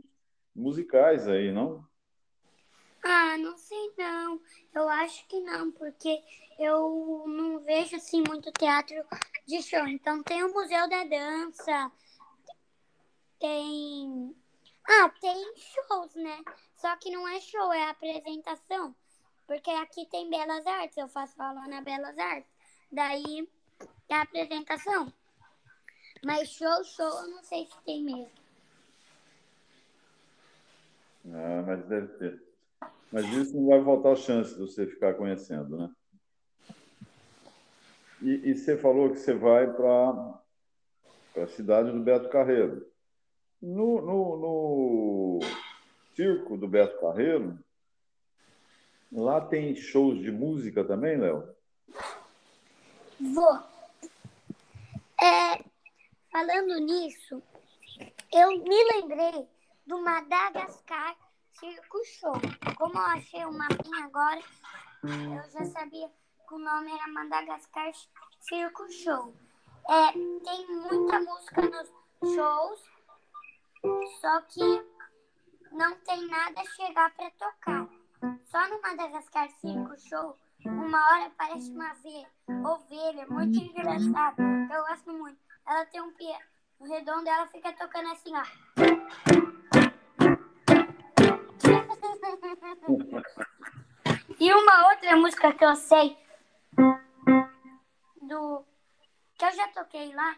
musicais 0.55 1.27
aí, 1.27 1.51
não? 1.51 1.83
Ah, 3.07 3.37
não 3.37 3.55
sei 3.55 3.93
não. 3.99 4.41
Eu 4.73 4.89
acho 4.89 5.27
que 5.27 5.39
não, 5.39 5.71
porque 5.71 6.23
eu 6.57 7.23
não 7.27 7.59
vejo 7.59 7.95
assim 7.95 8.23
muito 8.27 8.51
teatro 8.51 8.95
de 9.45 9.61
show. 9.61 9.87
Então 9.87 10.23
tem 10.23 10.43
o 10.43 10.51
Museu 10.51 10.89
da 10.89 11.03
Dança, 11.03 11.91
tem. 13.39 14.35
Ah, 14.89 15.09
tem 15.21 15.53
shows, 15.55 16.15
né? 16.15 16.43
Só 16.75 16.95
que 16.97 17.11
não 17.11 17.27
é 17.27 17.39
show, 17.39 17.71
é 17.71 17.89
apresentação. 17.89 18.95
Porque 19.45 19.69
aqui 19.69 20.07
tem 20.07 20.27
Belas 20.27 20.65
Artes, 20.65 20.97
eu 20.97 21.07
faço 21.07 21.39
aula 21.39 21.67
na 21.67 21.81
Belas 21.81 22.17
Artes. 22.17 22.51
Daí 22.91 23.47
é 24.09 24.15
apresentação. 24.15 25.13
Mas 26.23 26.49
show, 26.49 26.83
show, 26.83 27.05
eu 27.05 27.27
não 27.29 27.43
sei 27.43 27.67
se 27.67 27.77
tem 27.83 28.03
mesmo. 28.03 28.31
Ah, 31.27 31.63
mas 31.67 31.85
deve 31.85 32.07
ter. 32.17 32.54
Mas 33.15 33.31
isso 33.31 33.55
não 33.55 33.67
vai 33.67 33.79
voltar 33.79 34.11
a 34.11 34.15
chance 34.17 34.53
de 34.55 34.59
você 34.59 34.85
ficar 34.85 35.13
conhecendo, 35.13 35.77
né? 35.77 35.89
E, 38.21 38.49
e 38.49 38.53
você 38.53 38.77
falou 38.77 39.09
que 39.09 39.15
você 39.15 39.33
vai 39.33 39.71
para 39.71 40.41
a 41.37 41.47
cidade 41.47 41.93
do 41.93 42.01
Beto 42.01 42.27
Carreiro. 42.27 42.85
No, 43.61 44.01
no, 44.01 44.37
no 44.37 45.39
circo 46.13 46.57
do 46.57 46.67
Beto 46.67 46.99
Carreiro, 46.99 47.57
lá 49.09 49.39
tem 49.39 49.77
shows 49.77 50.19
de 50.19 50.29
música 50.29 50.83
também, 50.83 51.15
Léo? 51.15 51.55
Vou. 53.33 53.59
É, 55.23 55.63
falando 56.29 56.81
nisso, 56.81 57.41
eu 58.33 58.61
me 58.61 58.91
lembrei 58.91 59.47
do 59.87 60.01
Madagascar 60.01 61.15
Circo 61.59 62.03
Show. 62.05 62.33
Como 62.77 62.93
eu 62.93 63.01
achei 63.01 63.45
o 63.45 63.51
mapinha 63.51 64.05
agora, 64.05 64.41
eu 65.03 65.51
já 65.51 65.65
sabia 65.65 66.09
que 66.47 66.53
o 66.53 66.57
nome 66.57 66.91
era 66.91 67.07
Madagascar 67.07 67.91
Circo 68.39 68.91
Show. 68.91 69.33
É, 69.89 70.11
tem 70.11 70.67
muita 70.67 71.19
música 71.21 71.61
nos 71.61 72.33
shows, 72.33 72.83
só 74.19 74.41
que 74.41 74.85
não 75.71 75.95
tem 75.99 76.27
nada 76.27 76.61
a 76.61 76.65
chegar 76.65 77.13
para 77.15 77.29
tocar. 77.31 77.87
Só 78.45 78.67
no 78.69 78.81
Madagascar 78.81 79.49
Circo 79.61 79.97
Show, 79.97 80.37
uma 80.65 80.97
hora 81.11 81.31
parece 81.37 81.71
uma 81.71 81.95
ovelha, 82.73 83.27
muito 83.27 83.57
engraçada. 83.57 84.41
Eu 84.71 84.83
gosto 84.85 85.13
muito. 85.13 85.39
Ela 85.67 85.85
tem 85.85 86.01
um 86.01 86.11
pé 86.13 86.39
redondo 86.81 87.27
ela 87.29 87.47
fica 87.47 87.71
tocando 87.73 88.11
assim, 88.11 88.33
ó. 88.35 89.84
E 94.39 94.53
uma 94.53 94.89
outra 94.89 95.15
música 95.17 95.53
que 95.53 95.65
eu 95.65 95.75
sei 95.75 96.17
do 98.21 98.65
que 99.37 99.45
eu 99.45 99.51
já 99.53 99.67
toquei 99.69 100.13
lá 100.13 100.35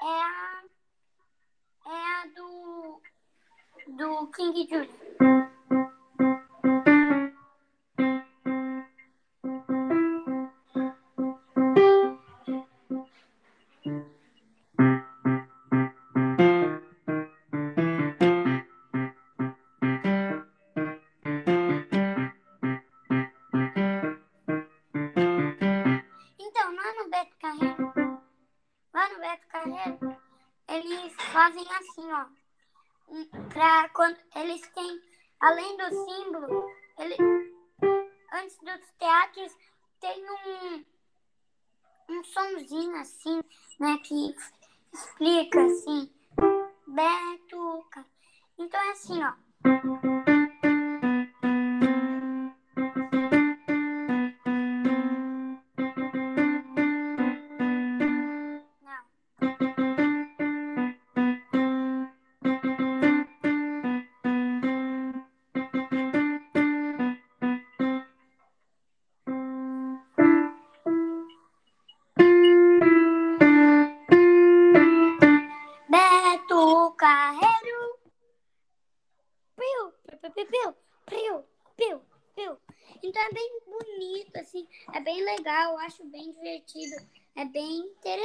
é 0.00 0.04
a 0.04 0.62
é 1.86 2.22
a 2.22 2.26
do 2.34 3.00
do 3.88 4.26
King 4.32 4.68
Julian. 4.68 5.55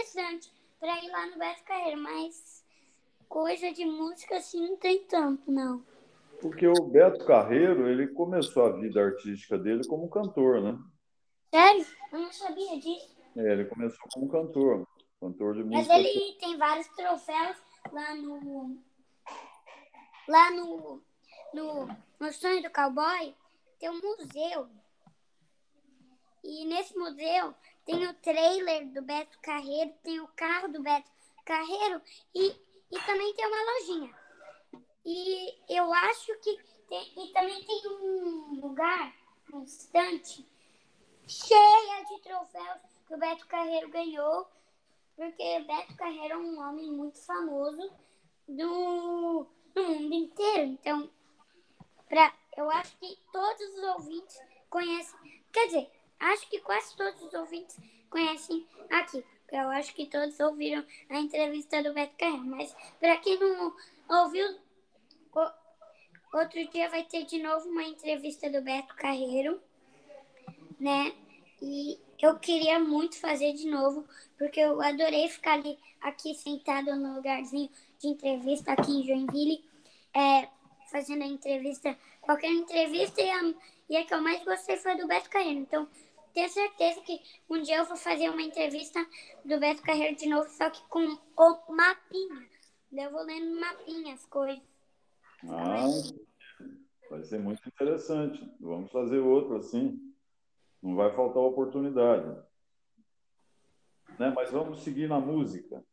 Interessante 0.02 0.52
para 0.80 1.04
ir 1.04 1.10
lá 1.10 1.28
no 1.28 1.38
Beto 1.38 1.64
Carreiro, 1.64 2.02
mas 2.02 2.66
coisa 3.30 3.72
de 3.72 3.86
música 3.86 4.38
assim 4.38 4.68
não 4.68 4.78
tem 4.78 5.04
tanto, 5.06 5.52
não. 5.52 5.86
Porque 6.42 6.68
o 6.68 6.88
Beto 6.88 7.24
Carreiro, 7.26 7.88
ele 7.88 8.08
começou 8.08 8.66
a 8.66 8.72
vida 8.72 9.00
artística 9.00 9.58
dele 9.58 9.86
como 9.88 10.10
cantor, 10.10 10.62
né? 10.62 10.78
Sério? 11.54 11.86
Eu 12.12 12.20
não 12.20 12.32
sabia 12.32 12.80
disso. 12.80 13.16
É, 13.38 13.54
ele 13.54 13.66
começou 13.66 14.00
como 14.12 14.28
cantor, 14.28 14.88
cantor 15.20 15.54
de 15.54 15.64
música. 15.64 15.94
Mas 15.94 16.06
ele 16.06 16.34
tem 16.40 16.58
vários 16.58 16.88
troféus 16.90 17.58
lá 17.92 18.16
no 18.16 18.78
lá 20.28 20.52
no 20.52 21.02
no, 21.54 21.88
no 22.20 22.34
Sonho 22.34 22.64
do 22.64 22.70
Cowboy, 22.72 23.36
tem 23.78 23.90
um 23.90 24.02
museu 24.02 24.70
e 26.44 26.66
nesse 26.66 26.98
museu 26.98 27.54
tem 27.92 28.08
o 28.08 28.14
trailer 28.16 28.88
do 28.94 29.02
Beto 29.02 29.38
Carreiro, 29.42 29.94
tem 30.02 30.20
o 30.22 30.28
carro 30.30 30.70
do 30.70 30.82
Beto 30.82 31.12
Carreiro 31.44 32.02
e, 32.34 32.56
e 32.90 33.00
também 33.06 33.34
tem 33.34 33.46
uma 33.46 33.74
lojinha. 33.74 34.16
E 35.06 35.58
eu 35.68 35.94
acho 35.94 36.34
que 36.40 36.58
tem, 36.88 37.14
e 37.18 37.34
também 37.34 37.64
tem 37.66 37.82
um 37.88 38.62
lugar, 38.62 39.14
um 39.54 39.64
estante, 39.64 40.48
cheia 41.28 42.06
de 42.06 42.22
troféus 42.22 42.82
que 43.06 43.14
o 43.14 43.18
Beto 43.18 43.46
Carreiro 43.48 43.90
ganhou, 43.90 44.48
porque 45.18 45.60
Beto 45.60 45.96
Carreiro 45.98 46.36
é 46.36 46.38
um 46.38 46.60
homem 46.60 46.90
muito 46.92 47.20
famoso 47.20 47.92
do, 48.48 49.46
do 49.76 49.84
mundo 49.84 50.14
inteiro. 50.14 50.64
Então, 50.64 51.10
pra, 52.08 52.34
eu 52.56 52.72
acho 52.72 52.96
que 52.98 53.18
todos 53.34 53.62
os 53.76 53.84
ouvintes 53.96 54.40
conhecem. 54.70 55.20
Quer 55.52 55.66
dizer, 55.66 56.01
Acho 56.22 56.48
que 56.50 56.60
quase 56.60 56.96
todos 56.96 57.20
os 57.22 57.34
ouvintes 57.34 57.78
conhecem 58.10 58.66
aqui. 58.92 59.26
Eu 59.52 59.70
acho 59.70 59.94
que 59.96 60.06
todos 60.06 60.40
ouviram 60.40 60.86
a 61.10 61.20
entrevista 61.20 61.82
do 61.82 61.94
Beto 61.94 62.16
Carreiro. 62.16 62.46
Mas 62.46 62.76
para 63.00 63.18
quem 63.18 63.40
não 63.40 63.76
ouviu, 64.08 64.48
outro 66.34 66.68
dia 66.70 66.90
vai 66.90 67.04
ter 67.04 67.26
de 67.26 67.42
novo 67.42 67.68
uma 67.68 67.84
entrevista 67.84 68.50
do 68.50 68.62
Beto 68.62 68.96
Carreiro, 68.96 69.60
né? 70.80 71.12
E 71.60 72.00
eu 72.22 72.38
queria 72.38 72.80
muito 72.80 73.20
fazer 73.20 73.54
de 73.54 73.68
novo, 73.68 74.08
porque 74.38 74.60
eu 74.60 74.80
adorei 74.80 75.28
ficar 75.28 75.54
ali, 75.54 75.78
aqui 76.00 76.36
sentado 76.36 76.96
no 76.96 77.16
lugarzinho 77.16 77.70
de 78.00 78.08
entrevista 78.08 78.72
aqui 78.72 78.92
em 78.92 79.06
Joinville, 79.06 79.66
é, 80.14 80.48
fazendo 80.92 81.24
a 81.24 81.28
entrevista, 81.28 81.98
qualquer 82.22 82.52
entrevista, 82.52 83.22
e 83.22 83.30
a, 83.30 83.54
e 83.90 83.98
a 83.98 84.06
que 84.06 84.14
eu 84.14 84.22
mais 84.22 84.44
gostei 84.44 84.78
foi 84.78 84.96
do 84.96 85.08
Beto 85.08 85.30
Carreiro. 85.30 85.60
Então, 85.60 85.88
tenho 86.34 86.50
certeza 86.50 87.02
que 87.02 87.20
um 87.50 87.62
dia 87.62 87.78
eu 87.78 87.86
vou 87.86 87.98
fazer 87.98 88.30
uma 88.30 88.42
entrevista 88.42 89.00
do 89.44 89.60
Beto 89.60 89.82
Carreiro 89.82 90.16
de 90.16 90.28
novo, 90.28 90.50
só 90.50 90.70
que 90.70 90.82
com 90.88 91.00
o 91.06 91.76
mapinha. 91.76 92.50
Eu 92.92 93.12
vou 93.12 93.24
lendo 93.24 93.60
mapinha 93.60 94.14
as 94.14 94.26
coisas. 94.26 94.62
Ah, 95.50 95.86
vai 97.10 97.24
ser 97.24 97.40
muito 97.40 97.68
interessante. 97.68 98.44
Vamos 98.60 98.92
fazer 98.92 99.20
outro 99.20 99.58
assim. 99.58 100.00
Não 100.82 100.96
vai 100.96 101.16
faltar 101.16 101.42
oportunidade. 101.42 102.28
Né? 104.20 104.32
Mas 104.36 104.52
vamos 104.52 104.84
seguir 104.84 105.08
na 105.08 105.20
música. 105.20 105.84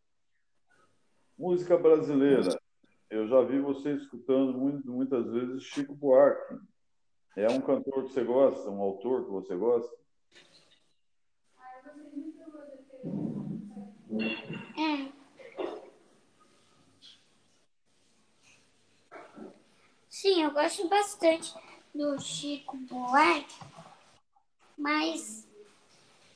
Música 1.37 1.79
brasileira. 1.79 2.59
Eu 3.09 3.27
já 3.27 3.41
vi 3.43 3.59
você 3.61 3.95
escutando 3.95 4.53
muito, 4.59 4.91
muitas 4.91 5.31
vezes 5.31 5.63
Chico 5.63 5.95
Buarque. 5.95 6.59
É 7.37 7.47
um 7.49 7.61
cantor 7.61 8.05
que 8.05 8.13
você 8.13 8.25
gosta, 8.25 8.69
um 8.69 8.83
autor 8.83 9.25
que 9.25 9.31
você 9.31 9.57
gosta? 9.57 9.98
É. 14.11 15.13
Sim, 20.09 20.43
eu 20.43 20.51
gosto 20.51 20.89
bastante 20.89 21.55
do 21.95 22.19
Chico 22.19 22.77
Buarque, 22.77 23.55
mas 24.77 25.47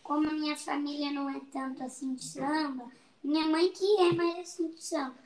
como 0.03 0.29
a 0.29 0.33
minha 0.33 0.57
família 0.57 1.11
não 1.11 1.31
é 1.31 1.41
tanto 1.51 1.83
assim 1.83 2.15
de 2.15 2.25
samba, 2.25 2.91
minha 3.25 3.47
mãe 3.47 3.73
que 3.73 4.01
é 4.01 4.13
mais 4.13 4.39
assim 4.41 4.69
de 4.69 4.83
samba, 4.85 5.17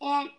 é, 0.00 0.30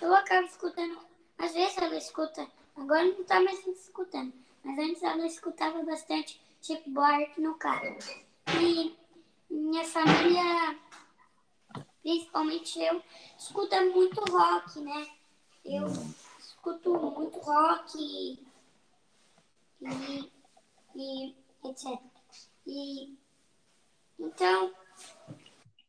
eu 0.00 0.14
acabo 0.14 0.46
escutando, 0.46 0.98
às 1.38 1.54
vezes 1.54 1.78
ela 1.78 1.96
escuta, 1.96 2.48
agora 2.76 3.04
não 3.04 3.20
está 3.20 3.40
mais 3.40 3.64
escutando, 3.66 4.32
mas 4.64 4.78
antes 4.78 5.02
ela 5.02 5.24
escutava 5.26 5.84
bastante 5.84 6.40
Chico 6.60 6.90
Buarque 6.90 7.40
no 7.40 7.54
carro. 7.54 7.96
E 8.60 8.96
minha 9.54 9.84
família, 9.84 10.78
principalmente 12.02 12.80
eu, 12.80 13.02
escuta 13.38 13.80
muito 13.86 14.20
rock, 14.30 14.80
né? 14.80 15.08
Eu 15.64 15.86
escuto 16.38 16.92
muito 16.92 17.38
rock 17.38 17.98
e, 19.80 20.32
e, 20.94 21.36
etc. 21.64 21.98
E 22.66 23.16
então 24.18 24.74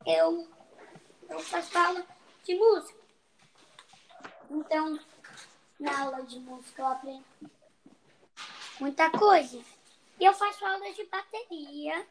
eu, 0.06 0.48
eu 1.30 1.40
faço 1.40 1.78
aula 1.78 2.06
de 2.44 2.56
música. 2.56 3.00
Então, 4.50 5.00
na 5.80 6.02
aula 6.02 6.24
de 6.24 6.40
música 6.40 6.82
eu 6.82 6.88
aprendo 6.88 7.26
muita 8.80 9.10
coisa. 9.10 9.60
E 10.20 10.24
eu 10.24 10.34
faço 10.34 10.66
aula 10.66 10.94
de 10.94 11.04
bateria 11.06 12.08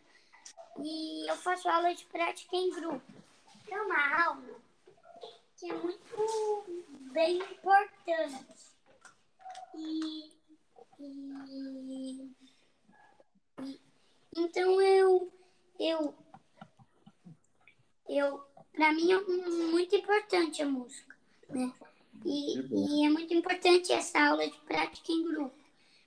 e 0.82 1.30
eu 1.30 1.36
faço 1.36 1.68
aula 1.68 1.94
de 1.94 2.04
prática 2.06 2.56
em 2.56 2.70
grupo. 2.70 3.02
É 3.70 3.80
uma 3.80 4.24
aula 4.24 4.60
que 5.56 5.70
é 5.70 5.74
muito 5.74 6.64
bem 7.12 7.38
importante. 7.38 8.74
E, 9.74 10.32
e, 11.00 12.34
e 13.60 13.80
então 14.36 14.80
eu 14.80 15.32
eu 15.78 16.14
eu 18.08 18.44
para 18.72 18.92
mim 18.92 19.12
é 19.12 19.20
muito 19.20 19.94
importante 19.96 20.62
a 20.62 20.66
música, 20.66 21.16
né? 21.48 21.72
E, 22.24 22.58
e 22.58 23.06
é 23.06 23.10
muito 23.10 23.34
importante 23.34 23.92
essa 23.92 24.18
aula 24.20 24.48
de 24.48 24.58
prática 24.60 25.12
em 25.12 25.24
grupo, 25.24 25.56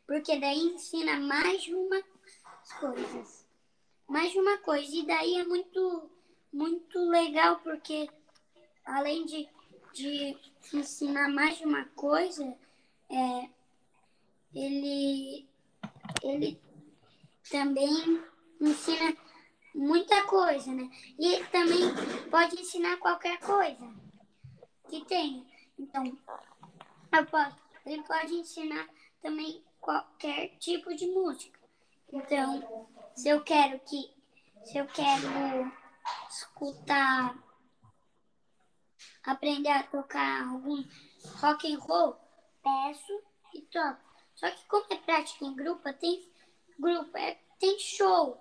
porque 0.05 0.39
daí 0.39 0.59
ensina 0.59 1.19
mais 1.19 1.63
de 1.63 1.73
uma 1.73 2.01
coisas 2.79 3.46
mais 4.07 4.31
de 4.31 4.39
uma 4.39 4.57
coisa. 4.59 4.95
E 4.95 5.05
daí 5.05 5.35
é 5.35 5.43
muito, 5.43 6.09
muito 6.51 6.99
legal, 7.09 7.59
porque 7.59 8.09
além 8.85 9.25
de, 9.25 9.47
de 9.93 10.37
ensinar 10.73 11.29
mais 11.29 11.57
de 11.57 11.65
uma 11.65 11.85
coisa, 11.95 12.57
é, 13.09 13.49
ele, 14.53 15.47
ele 16.23 16.59
também 17.49 18.23
ensina 18.59 19.15
muita 19.73 20.23
coisa, 20.23 20.73
né? 20.73 20.89
E 21.19 21.43
também 21.45 21.81
pode 22.29 22.59
ensinar 22.59 22.97
qualquer 22.97 23.39
coisa 23.39 23.93
que 24.89 25.05
tem. 25.05 25.45
Então, 25.77 26.17
posso, 27.29 27.55
ele 27.85 28.03
pode 28.03 28.33
ensinar 28.33 28.87
também 29.21 29.63
qualquer 29.79 30.57
tipo 30.57 30.95
de 30.95 31.07
música. 31.07 31.59
Então, 32.11 32.87
se 33.17 33.29
eu 33.29 33.43
quero 33.43 33.79
que 33.79 34.13
se 34.63 34.77
eu 34.77 34.85
quero 34.87 35.71
escutar 36.29 37.35
aprender 39.23 39.69
a 39.69 39.83
tocar 39.83 40.47
algum 40.47 40.83
rock 41.41 41.73
and 41.73 41.79
roll, 41.79 42.15
peço 42.63 43.21
e 43.53 43.61
toco. 43.63 43.99
Só 44.35 44.49
que 44.51 44.65
como 44.67 44.85
é 44.91 44.97
prática 44.97 45.45
em 45.45 45.55
grupo, 45.55 45.91
tem 45.93 46.31
grupo, 46.79 47.17
é, 47.17 47.39
tem 47.59 47.79
show, 47.79 48.39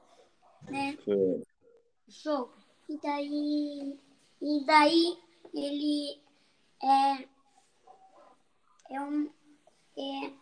né? 0.69 0.97
Sim. 1.05 1.43
Show. 2.09 2.53
E 2.89 2.99
daí, 2.99 3.99
e 4.43 4.65
daí 4.67 5.19
ele 5.55 6.23
é, 6.83 7.29
é 8.91 9.01
um, 9.01 9.33
é, 9.97 10.33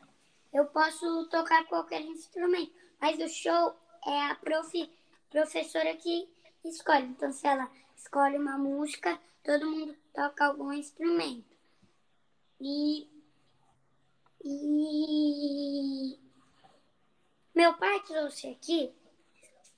eu 0.52 0.66
posso 0.66 1.28
tocar 1.28 1.64
qualquer 1.66 2.02
instrumento, 2.02 2.74
mas 3.00 3.18
o 3.20 3.28
show 3.28 3.74
é 4.06 4.30
a 4.30 4.34
prof, 4.34 4.90
professora 5.30 5.94
que 5.96 6.28
escolhe. 6.64 7.06
Então, 7.06 7.32
se 7.32 7.46
ela 7.46 7.70
escolhe 7.96 8.38
uma 8.38 8.58
música, 8.58 9.18
todo 9.42 9.70
mundo 9.70 9.96
toca 10.12 10.46
algum 10.46 10.72
instrumento. 10.72 11.56
E, 12.60 13.08
e 14.44 16.18
meu 17.54 17.74
pai 17.74 18.00
trouxe 18.00 18.48
aqui 18.48 18.92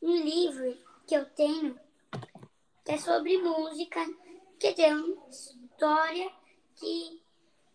um 0.03 0.17
livro 0.23 0.77
que 1.07 1.17
eu 1.17 1.25
tenho 1.31 1.79
que 2.87 2.93
é 2.93 2.99
sobre 2.99 3.37
música, 3.39 4.01
que 4.61 4.73
tem 4.73 4.95
uma 4.95 5.29
história 5.29 6.31
que, 6.77 7.21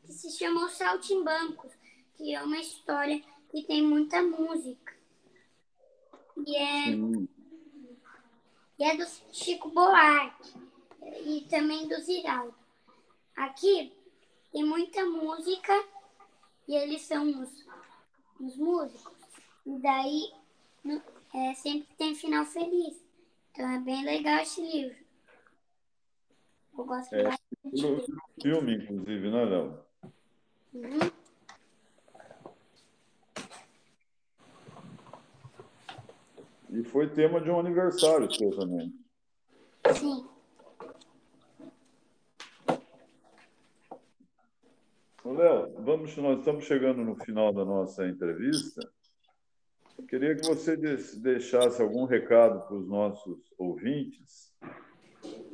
que 0.05 0.13
se 0.13 0.31
chama 0.31 0.65
Os 0.65 0.71
Saltimbancos, 0.71 1.73
que 2.15 2.33
é 2.33 2.41
uma 2.41 2.57
história 2.57 3.21
que 3.49 3.61
tem 3.63 3.83
muita 3.83 4.21
música. 4.21 5.00
E 6.45 6.55
é, 6.55 6.89
e 8.79 8.83
é 8.83 8.97
do 8.97 9.05
Chico 9.31 9.69
Buarque 9.69 10.53
e 11.25 11.41
também 11.49 11.87
do 11.87 11.95
Ziraldo. 12.01 12.53
Aqui 13.35 13.91
tem 14.51 14.63
muita 14.63 15.05
música 15.05 15.73
e 16.67 16.75
eles 16.75 17.01
são 17.01 17.41
os, 17.41 17.65
os 18.39 18.57
músicos. 18.57 19.13
E 19.65 19.77
daí 19.79 20.31
é, 21.33 21.53
sempre 21.53 21.87
tem 21.97 22.15
final 22.15 22.45
feliz. 22.45 23.01
Então 23.51 23.69
é 23.69 23.79
bem 23.79 24.03
legal 24.03 24.39
esse 24.39 24.61
livro. 24.61 24.95
Eu 26.77 26.85
gosto 26.85 27.13
É, 27.13 27.23
bastante. 27.23 28.11
Filme, 28.41 28.75
inclusive, 28.75 29.29
né, 29.29 29.45
Léo? 29.45 29.79
Uhum. 30.73 31.20
E 36.71 36.83
foi 36.85 37.09
tema 37.09 37.41
de 37.41 37.51
um 37.51 37.59
aniversário 37.59 38.31
seu 38.31 38.49
também. 38.51 38.93
Sim. 39.93 40.25
Léo, 45.25 45.73
vamos, 45.83 46.15
nós 46.17 46.39
estamos 46.39 46.63
chegando 46.65 47.03
no 47.03 47.15
final 47.15 47.53
da 47.53 47.65
nossa 47.65 48.07
entrevista. 48.07 48.81
Queria 50.07 50.35
que 50.35 50.47
você 50.47 50.77
deixasse 50.77 51.81
algum 51.81 52.05
recado 52.05 52.65
para 52.67 52.75
os 52.75 52.87
nossos 52.87 53.53
ouvintes 53.57 54.53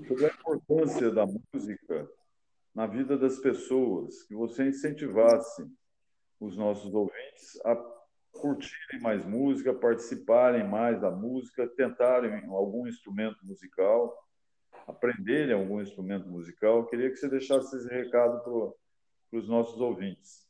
sobre 0.08 0.26
a 0.26 0.30
importância 0.30 1.12
da 1.12 1.26
música 1.26 2.10
na 2.74 2.86
vida 2.86 3.18
das 3.18 3.40
pessoas, 3.40 4.24
que 4.24 4.36
você 4.36 4.68
incentivasse 4.68 5.66
os 6.40 6.56
nossos 6.56 6.94
ouvintes 6.94 7.60
a 7.66 7.76
curtirem 8.40 9.02
mais 9.02 9.26
música, 9.26 9.74
participarem 9.74 10.68
mais 10.68 11.00
da 11.02 11.12
música, 11.12 11.68
tentarem 11.68 12.46
algum 12.48 12.88
instrumento 12.88 13.38
musical, 13.46 14.16
aprenderem 14.88 15.54
algum 15.54 15.82
instrumento 15.82 16.28
musical. 16.28 16.86
Queria 16.88 17.10
que 17.10 17.18
você 17.18 17.30
deixasse 17.30 17.76
esse 17.76 17.88
recado 17.88 18.42
para 19.32 19.40
os 19.40 19.48
nossos 19.48 19.80
ouvintes. 19.80 20.48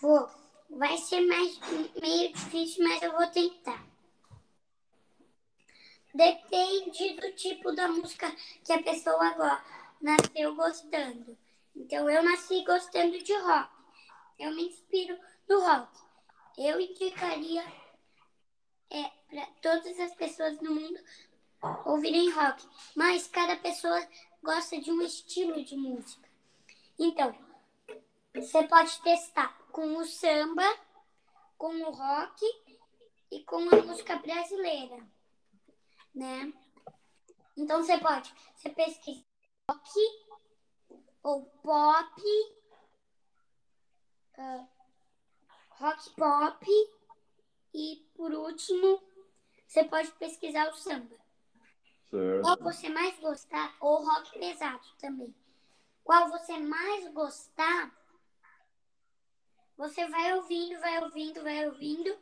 Vou. 0.00 0.28
Vai 0.70 0.96
ser 0.98 1.20
mais 1.26 1.58
meio 2.00 2.32
difícil, 2.32 2.84
mas 2.86 3.02
eu 3.02 3.10
vou 3.12 3.26
tentar. 3.28 3.84
Depende 6.14 7.14
do 7.20 7.32
tipo 7.32 7.72
da 7.72 7.88
música 7.88 8.30
que 8.64 8.72
a 8.72 8.82
pessoa 8.82 9.30
go- 9.34 9.62
nasceu 10.00 10.54
gostando. 10.54 11.36
Então, 11.74 12.08
eu 12.10 12.22
nasci 12.22 12.64
gostando 12.64 13.18
de 13.22 13.32
rock. 13.32 13.70
Eu 14.38 14.54
me 14.54 14.68
inspiro 14.68 15.16
no 15.48 15.60
rock. 15.60 15.88
Eu 16.62 16.78
indicaria 16.78 17.64
para 19.30 19.46
todas 19.62 19.98
as 19.98 20.14
pessoas 20.14 20.60
no 20.60 20.74
mundo 20.74 20.98
ouvirem 21.86 22.30
rock. 22.30 22.68
Mas 22.94 23.26
cada 23.28 23.56
pessoa 23.56 24.06
gosta 24.42 24.78
de 24.78 24.90
um 24.90 25.00
estilo 25.00 25.64
de 25.64 25.74
música. 25.74 26.28
Então, 26.98 27.34
você 28.34 28.66
pode 28.68 29.00
testar 29.00 29.56
com 29.72 29.96
o 29.96 30.04
samba, 30.04 30.64
com 31.56 31.74
o 31.76 31.92
rock 31.92 32.44
e 33.30 33.42
com 33.44 33.56
a 33.74 33.82
música 33.82 34.16
brasileira, 34.16 35.02
né? 36.14 36.52
Então 37.56 37.82
você 37.82 37.96
pode, 37.98 38.34
você 38.54 38.68
pesquisa 38.68 39.24
rock 39.70 39.90
ou 41.22 41.44
pop, 41.62 42.22
ah, 44.36 44.66
rock 45.80 46.10
pop. 46.10 46.66
E 47.72 48.04
por 48.14 48.32
último 48.32 49.02
você 49.66 49.84
pode 49.84 50.10
pesquisar 50.12 50.68
o 50.68 50.74
samba. 50.74 51.16
Qual 52.10 52.56
Certo? 52.56 52.64
você 52.64 52.88
mais 52.88 53.18
gostar, 53.20 53.76
ou 53.80 54.04
rock 54.04 54.36
pesado 54.38 54.84
também. 54.98 55.32
Qual 56.02 56.28
você 56.28 56.58
mais 56.58 57.06
gostar, 57.12 57.94
você 59.76 60.08
vai 60.08 60.34
ouvindo, 60.34 60.80
vai 60.80 61.04
ouvindo, 61.04 61.42
vai 61.42 61.68
ouvindo, 61.68 62.18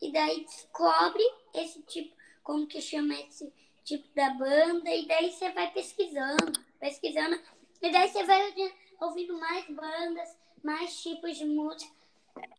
e 0.00 0.10
daí 0.10 0.42
descobre 0.42 1.22
esse 1.52 1.82
tipo, 1.82 2.16
como 2.42 2.66
que 2.66 2.80
chama 2.80 3.14
esse 3.14 3.52
tipo 3.84 4.08
da 4.14 4.30
banda, 4.30 4.88
e 4.88 5.06
daí 5.06 5.30
você 5.30 5.50
vai 5.50 5.70
pesquisando, 5.70 6.58
pesquisando, 6.78 7.38
e 7.82 7.92
daí 7.92 8.08
você 8.08 8.24
vai 8.24 8.54
ouvindo 9.02 9.38
mais 9.38 9.68
bandas, 9.68 10.34
mais 10.64 10.98
tipos 11.02 11.36
de 11.36 11.44
música, 11.44 11.92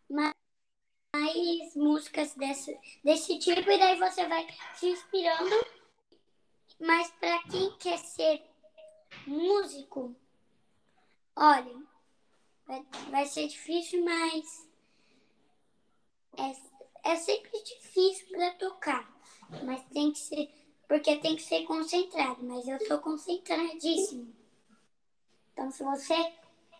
mais, 0.09 1.75
músicas 1.75 2.33
desse, 2.35 2.77
desse 3.03 3.37
tipo, 3.39 3.69
e 3.69 3.77
daí 3.77 3.97
você 3.97 4.27
vai 4.27 4.47
se 4.75 4.87
inspirando 4.87 5.81
mas 6.81 7.11
para 7.11 7.43
quem 7.43 7.71
quer 7.77 7.99
ser 7.99 8.43
músico, 9.27 10.15
olha, 11.35 11.79
vai, 12.65 12.83
vai 13.11 13.25
ser 13.27 13.47
difícil, 13.47 14.03
mas 14.03 14.67
é, 16.35 17.11
é 17.11 17.15
sempre 17.17 17.51
difícil 17.63 18.27
para 18.29 18.55
tocar. 18.55 19.15
Mas 19.63 19.83
tem 19.93 20.11
que 20.11 20.17
ser, 20.17 20.49
porque 20.87 21.17
tem 21.17 21.35
que 21.35 21.43
ser 21.43 21.65
concentrado. 21.65 22.43
Mas 22.43 22.67
eu 22.67 22.83
sou 22.87 22.97
concentradíssimo. 22.97 24.33
Então, 25.53 25.69
se 25.69 25.83
você 25.83 26.33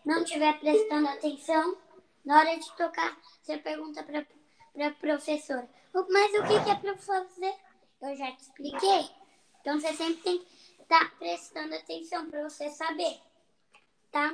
não 0.03 0.23
estiver 0.23 0.59
prestando 0.59 1.09
atenção, 1.09 1.77
na 2.25 2.39
hora 2.39 2.57
de 2.57 2.71
tocar, 2.75 3.17
você 3.41 3.57
pergunta 3.57 4.03
para 4.03 4.87
a 4.87 4.91
professora: 4.91 5.69
Mas 5.93 6.33
o 6.33 6.43
que, 6.43 6.63
que 6.63 6.69
é 6.69 6.75
para 6.75 6.97
fazer? 6.97 7.55
Eu 8.01 8.15
já 8.15 8.31
te 8.31 8.41
expliquei. 8.41 9.09
Então 9.59 9.79
você 9.79 9.93
sempre 9.93 10.21
tem 10.23 10.39
que 10.39 10.81
estar 10.81 11.17
prestando 11.17 11.75
atenção 11.75 12.29
para 12.29 12.43
você 12.49 12.69
saber, 12.69 13.19
tá? 14.11 14.33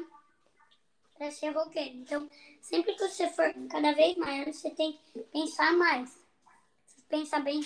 Para 1.17 1.31
ser 1.31 1.49
roqueiro. 1.49 1.97
Então, 1.97 2.29
sempre 2.61 2.93
que 2.93 3.07
você 3.07 3.29
for 3.29 3.53
cada 3.69 3.93
vez 3.93 4.15
maior, 4.17 4.45
você 4.45 4.69
tem 4.71 4.93
que 4.93 5.19
pensar 5.23 5.73
mais. 5.73 6.09
Se 6.85 7.01
pensar 7.03 7.41
bem, 7.41 7.61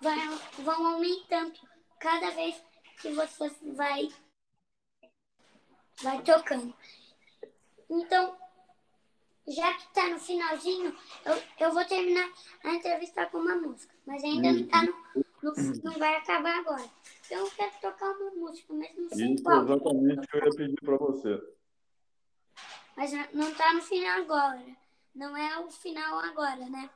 vai, 0.00 0.18
vão 0.58 0.86
aumentando 0.86 1.52
cada 1.98 2.30
vez 2.30 2.62
que 3.00 3.10
você 3.12 3.50
vai, 3.74 4.08
vai 6.02 6.22
tocando. 6.22 6.74
Então, 7.90 8.36
já 9.46 9.74
que 9.74 9.92
tá 9.92 10.08
no 10.08 10.18
finalzinho, 10.18 10.96
eu, 11.24 11.42
eu 11.66 11.72
vou 11.72 11.84
terminar 11.84 12.30
a 12.64 12.74
entrevista 12.74 13.26
com 13.26 13.38
uma 13.38 13.56
música. 13.56 13.94
Mas 14.06 14.22
ainda 14.24 14.52
não 14.52 14.66
tá 14.68 14.82
no, 14.82 14.92
no- 15.42 15.54
não 15.82 15.92
vai 15.98 16.14
acabar 16.16 16.58
agora. 16.60 16.88
Então 17.26 17.38
eu 17.38 17.50
quero 17.50 17.72
tocar 17.80 18.10
uma 18.10 18.30
música, 18.30 18.72
mas 18.72 18.96
não 18.96 19.08
sei 19.10 19.34
Isso 19.34 19.42
qual. 19.44 19.62
exatamente 19.62 20.18
o 20.24 20.28
que 20.28 20.36
eu 20.36 20.44
ia 20.44 20.56
pedir 20.56 20.80
para 20.82 20.96
você. 20.96 21.54
Mas 22.96 23.12
não- 23.12 23.28
não 23.32 23.54
tá 23.54 23.72
no 23.74 23.82
final 23.82 24.20
agora. 24.22 24.64
Não 25.14 25.36
é 25.36 25.58
o 25.60 25.70
final 25.70 26.18
agora, 26.20 26.68
né? 26.68 26.90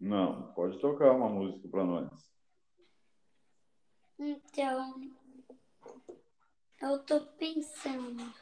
Não, 0.00 0.52
pode 0.54 0.78
tocar 0.80 1.12
uma 1.12 1.28
música 1.28 1.68
para 1.68 1.84
nós. 1.84 2.08
Então, 4.18 5.00
eu 6.80 6.98
tô 7.04 7.20
pensando. 7.20 8.32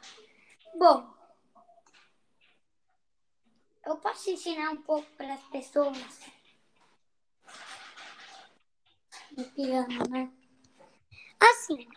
Bom, 0.77 1.13
eu 3.87 3.95
posso 3.97 4.29
ensinar 4.29 4.71
um 4.71 4.81
pouco 4.81 5.09
para 5.15 5.33
as 5.33 5.43
pessoas 5.43 5.97
no 9.31 9.45
piano, 9.51 10.03
né? 10.09 10.29
Assim, 11.39 11.87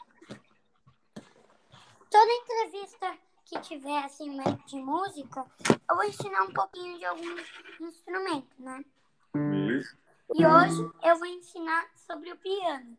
toda 2.09 2.32
entrevista 2.32 3.18
que 3.45 3.59
tiver 3.61 4.05
assim 4.05 4.36
de 4.66 4.76
música, 4.76 5.45
eu 5.88 5.97
vou 5.97 6.05
ensinar 6.05 6.45
um 6.45 6.53
pouquinho 6.53 6.97
de 6.99 7.05
algum 7.05 7.36
instrumento, 7.80 8.55
né? 8.61 8.84
E 10.32 10.47
hoje 10.47 10.93
eu 11.03 11.18
vou 11.18 11.26
ensinar 11.26 11.91
sobre 11.97 12.30
o 12.30 12.36
piano. 12.36 12.97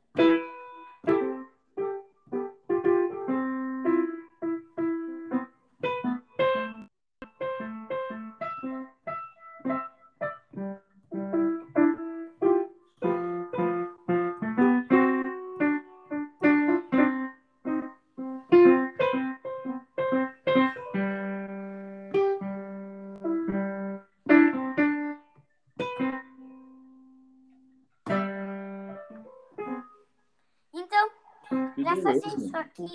Fazer 32.22 32.38
isso 32.38 32.58
aqui, 32.58 32.88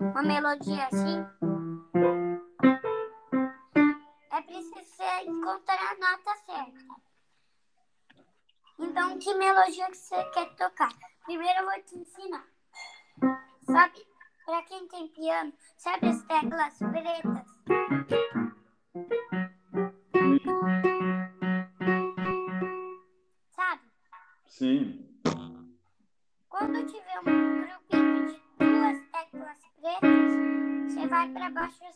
uma 0.00 0.22
melodia 0.22 0.86
assim, 0.86 1.24
é 4.32 4.42
preciso 4.42 4.74
você 4.74 5.20
encontrar 5.26 5.78
a 5.78 5.94
nota 5.94 6.34
certa. 6.44 7.04
Então, 8.78 9.18
que 9.18 9.34
melodia 9.34 9.86
que 9.86 9.96
você 9.96 10.24
quer 10.30 10.54
tocar? 10.56 10.92
Primeiro 11.24 11.60
eu 11.60 11.64
vou 11.64 11.82
te 11.84 11.96
ensinar. 11.96 12.44
Sabe, 13.62 14.06
para 14.44 14.62
quem 14.64 14.88
tem 14.88 15.08
piano, 15.08 15.52
sabe 15.78 16.08
as 16.08 16.22
teclas 16.24 16.78
pretas? 16.78 18.43
Você 31.54 31.93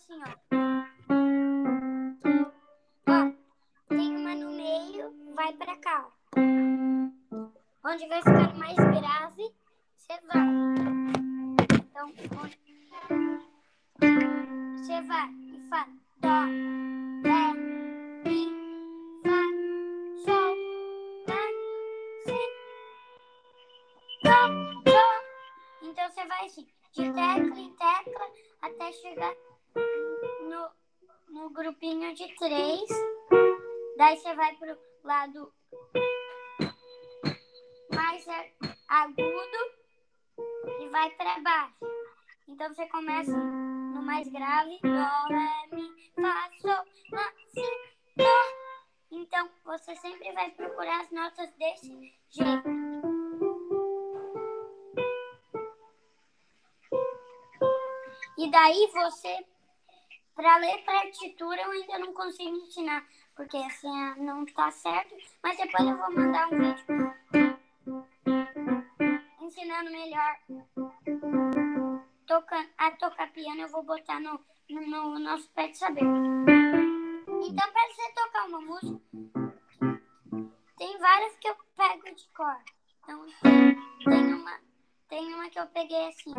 você, 59.11 59.47
para 60.35 60.59
ler 60.59 60.85
partitura, 60.85 61.63
eu 61.63 61.71
ainda 61.71 61.99
não 61.99 62.13
consigo 62.13 62.57
ensinar, 62.57 63.05
porque 63.35 63.57
assim 63.57 63.89
não 64.19 64.45
tá 64.47 64.71
certo. 64.71 65.15
Mas 65.43 65.57
depois 65.57 65.89
eu 65.89 65.97
vou 65.97 66.15
mandar 66.15 66.49
um 66.49 66.59
vídeo 66.59 67.15
ensinando 69.41 69.91
melhor 69.91 70.37
tocando, 72.27 72.69
a 72.77 72.91
tocar 72.93 73.33
piano. 73.33 73.63
Eu 73.63 73.69
vou 73.69 73.83
botar 73.83 74.21
no, 74.21 74.39
no, 74.69 74.81
no 74.81 75.19
nosso 75.19 75.49
pé 75.51 75.69
de 75.69 75.79
saber. 75.79 76.03
Então, 76.03 77.73
para 77.73 77.89
você 77.89 78.13
tocar 78.15 78.47
uma 78.47 78.61
música, 78.61 79.01
tem 80.77 80.99
várias 80.99 81.37
que 81.39 81.49
eu 81.49 81.57
pego 81.77 82.15
de 82.15 82.29
cor. 82.37 82.57
Então, 83.03 83.27
tem 84.05 84.35
uma, 84.35 84.61
tem 85.09 85.35
uma 85.35 85.49
que 85.49 85.59
eu 85.59 85.67
peguei 85.69 86.09
assim. 86.09 86.35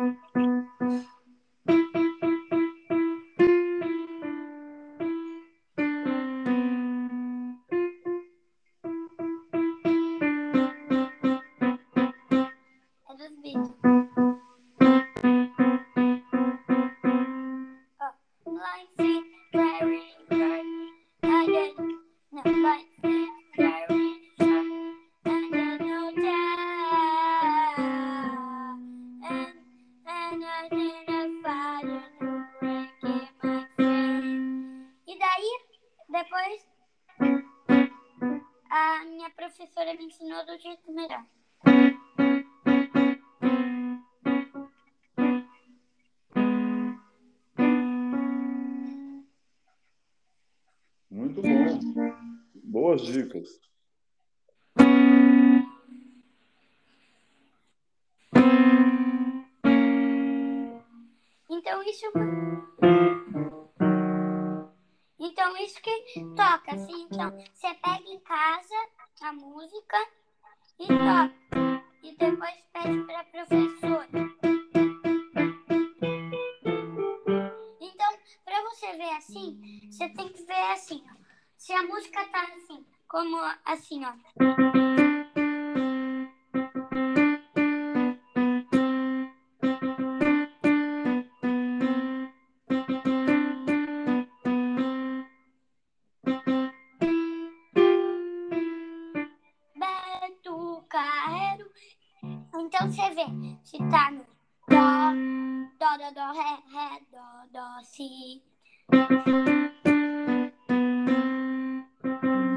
Dó, 106.20 106.32
ré, 106.32 106.52
ré, 106.70 107.00
dó, 107.10 107.26
dó, 107.50 107.82
si. 107.82 108.42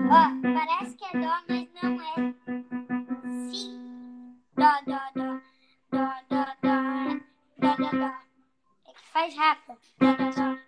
Ó, 0.10 0.24
parece 0.42 0.98
que 0.98 1.06
é 1.06 1.20
dó, 1.22 1.34
mas 1.48 1.68
não 1.82 1.94
é. 2.02 2.14
Si. 3.50 3.64
Dó, 4.58 4.72
dó, 4.86 5.00
dó, 5.16 5.30
dó, 5.92 6.06
dó, 6.30 6.46
dó, 6.62 6.76
dó, 7.58 7.76
dó, 7.78 7.90
dó. 8.00 8.12
É 8.86 8.92
que 8.94 9.06
faz 9.14 9.34
rápido. 9.38 9.78
Dó, 9.98 10.08
dó, 10.14 10.30
dó, 10.32 10.63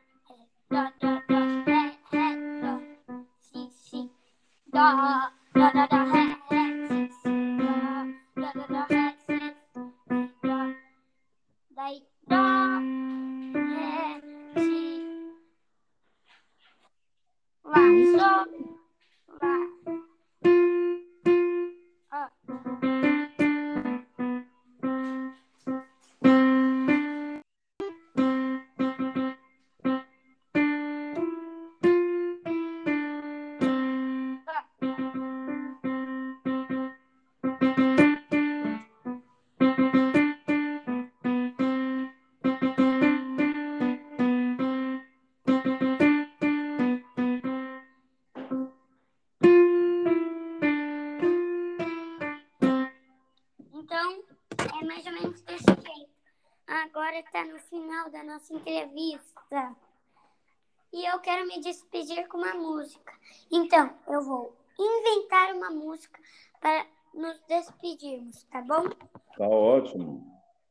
tá 68.55 68.61
bom? 68.61 68.89
Tá 69.37 69.47
ótimo. 69.47 70.25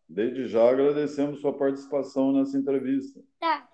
Desde 0.09 0.47
já 0.47 0.70
agradecemos 0.70 1.41
sua 1.41 1.53
participação 1.53 2.32
nessa 2.32 2.57
entrevista. 2.57 3.20
Tá. 3.39 3.68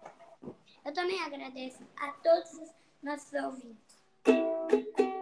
Eu 0.84 0.92
também 0.92 1.20
agradeço 1.22 1.82
a 1.96 2.12
todos 2.12 2.52
os 2.54 2.70
nossos 3.02 3.32
ouvintes. 3.32 5.19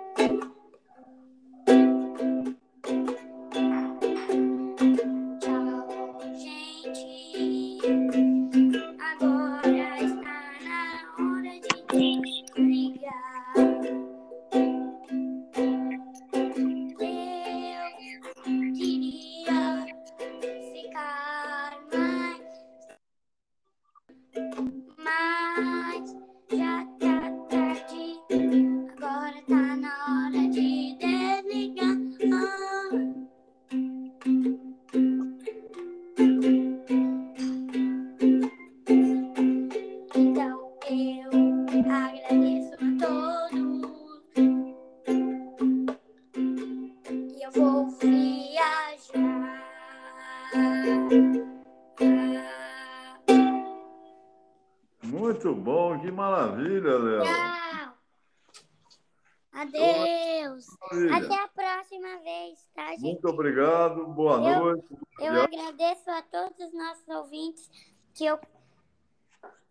Que 68.19 68.27
eu 68.27 68.39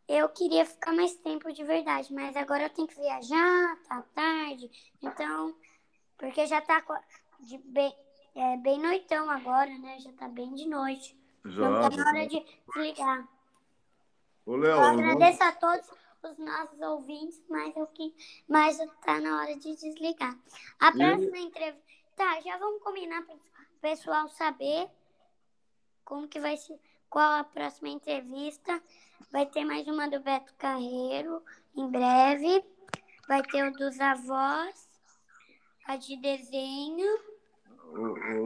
eu 0.08 0.30
queria 0.30 0.66
ficar 0.66 0.94
mais 0.94 1.14
tempo 1.16 1.52
de 1.52 1.66
verdade, 1.66 2.14
mas 2.14 2.34
agora 2.38 2.64
eu 2.64 2.70
tenho 2.70 2.88
que 2.88 2.96
viajar, 2.96 3.78
tá 3.90 4.02
tarde, 4.16 4.72
então 5.02 5.54
porque 6.18 6.48
já 6.48 6.62
tá 6.62 6.82
de 7.42 7.58
bem, 7.58 7.94
é, 8.34 8.56
bem 8.58 8.80
noitão 8.80 9.30
agora, 9.30 9.70
né? 9.78 10.00
Já 10.00 10.12
tá 10.14 10.28
bem 10.30 10.54
de 10.56 10.66
noite. 10.68 11.16
Então 11.46 11.52
Já. 11.84 11.90
tá 11.90 11.98
na 11.98 12.10
hora 12.10 12.28
de 12.28 12.40
desligar. 12.74 13.28
Ô, 14.46 14.54
Eu 14.54 14.58
Léo, 14.60 14.78
nós- 14.78 15.00
agradeço 15.00 15.44
a 15.44 15.52
todos 15.52 15.90
os 16.24 16.38
nossos 16.40 16.80
ouvintes, 16.82 17.44
mas 17.50 17.76
eu 17.76 17.86
que 17.88 18.16
mas 18.48 18.78
tá 19.06 19.20
na 19.20 19.42
hora 19.42 19.56
de 19.58 19.76
desligar. 19.76 20.36
A 20.80 20.88
E- 20.88 20.94
próxima 20.94 21.38
entrevista, 21.38 21.84
tá? 22.16 22.40
Já 22.42 22.58
vamos 22.58 22.82
combinar 22.82 23.24
para 23.26 23.36
o 23.36 23.40
pessoal 23.82 24.28
saber 24.30 24.90
como 26.06 26.28
que 26.30 26.40
vai 26.40 26.56
ser, 26.58 26.80
qual 27.10 27.40
a 27.40 27.44
próxima 27.44 27.90
entrevista. 27.90 28.82
Vai 29.32 29.46
ter 29.46 29.64
mais 29.66 29.88
uma 29.88 30.10
do 30.10 30.20
Beto 30.20 30.54
Carreiro 30.58 31.42
em 31.76 31.90
breve. 31.90 32.64
Vai 33.28 33.42
ter 33.44 33.68
o 33.68 33.74
dos 33.74 34.00
avós, 34.00 34.90
a 35.86 35.98
de 35.98 36.16
desenho. 36.22 37.08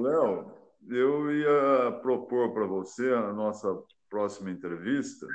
Léo, 0.02 0.52
eu 0.88 1.32
ia 1.32 1.92
propor 2.02 2.54
para 2.54 2.66
você 2.66 3.12
a 3.14 3.32
nossa 3.34 3.82
próxima 4.10 4.52
entrevista, 4.52 5.28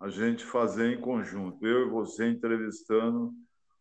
a 0.00 0.08
gente 0.08 0.44
fazer 0.44 0.94
em 0.94 1.00
conjunto, 1.00 1.66
eu 1.66 1.86
e 1.86 1.90
você 1.90 2.28
entrevistando 2.28 3.32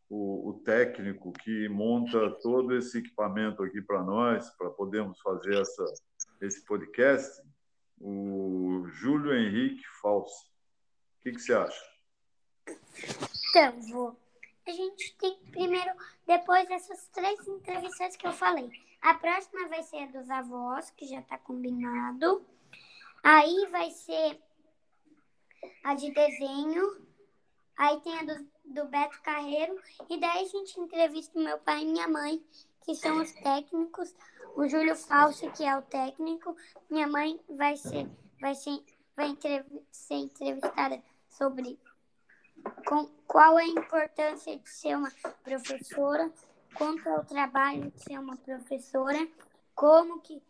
o, 0.09 0.49
o 0.49 0.53
técnico 0.63 1.32
que 1.32 1.69
monta 1.69 2.32
todo 2.41 2.75
esse 2.75 2.97
equipamento 2.97 3.61
aqui 3.63 3.82
para 3.82 4.03
nós, 4.03 4.49
para 4.57 4.69
podermos 4.69 5.19
fazer 5.21 5.61
essa, 5.61 5.86
esse 6.41 6.65
podcast, 6.65 7.41
o 8.00 8.86
Júlio 8.88 9.34
Henrique 9.34 9.84
Falso. 10.02 10.45
O 11.20 11.24
que, 11.24 11.32
que 11.32 11.39
você 11.39 11.54
acha? 11.54 11.98
Então, 13.50 13.82
vou. 13.89 14.20
A 14.68 14.72
gente 14.72 15.16
tem 15.18 15.36
primeiro, 15.52 15.91
depois 16.26 16.68
dessas 16.68 17.08
três 17.08 17.48
entrevistas 17.48 18.16
que 18.18 18.28
eu 18.28 18.34
falei. 18.34 18.70
A 19.02 19.14
próxima 19.14 19.68
vai 19.70 19.84
ser 19.84 20.04
a 20.04 20.06
dos 20.08 20.30
avós, 20.30 20.89
que 20.91 21.06
já 21.06 21.22
tá 21.22 21.38
combinado. 21.38 22.45
Aí 23.24 23.68
vai 23.72 23.89
ser 23.91 24.41
a 25.84 25.93
de 25.93 26.12
desenho. 26.12 27.08
Aí 27.78 28.02
tem 28.02 28.18
a 28.20 28.24
do, 28.24 28.48
do 28.66 28.86
Beto 28.86 29.22
Carreiro. 29.22 29.80
E 30.10 30.20
daí 30.20 30.43
a 30.43 30.48
gente 30.48 30.80
entrevista 30.80 31.39
o 31.39 31.43
meu 31.43 31.58
pai 31.60 31.84
e 31.84 31.86
minha 31.86 32.08
mãe, 32.08 32.43
que 32.84 32.95
são 32.95 33.22
os 33.22 33.32
técnicos. 33.32 34.14
O 34.58 34.68
Júlio 34.68 34.95
Falso, 34.95 35.51
que 35.51 35.64
é 35.64 35.78
o 35.78 35.84
técnico. 35.84 36.58
Minha 36.89 37.08
mãe 37.08 37.39
vai 37.47 37.78
ser, 37.78 38.10
vai 38.41 38.55
ser, 38.55 38.84
vai 39.16 39.28
entrev- 39.28 39.84
ser 39.91 40.16
entrevistada 40.16 40.99
sobre 41.30 41.80
com, 42.88 43.05
qual 43.28 43.60
é 43.60 43.66
a 43.66 43.68
importância 43.68 44.58
de 44.58 44.68
ser 44.68 44.97
uma 44.97 45.12
professora, 45.43 46.34
quanto 46.76 47.08
é 47.08 47.20
o 47.20 47.24
trabalho 47.24 47.91
de 47.91 48.01
ser 48.01 48.20
uma 48.20 48.36
professora, 48.36 49.28
como 49.76 50.22
que 50.22 50.41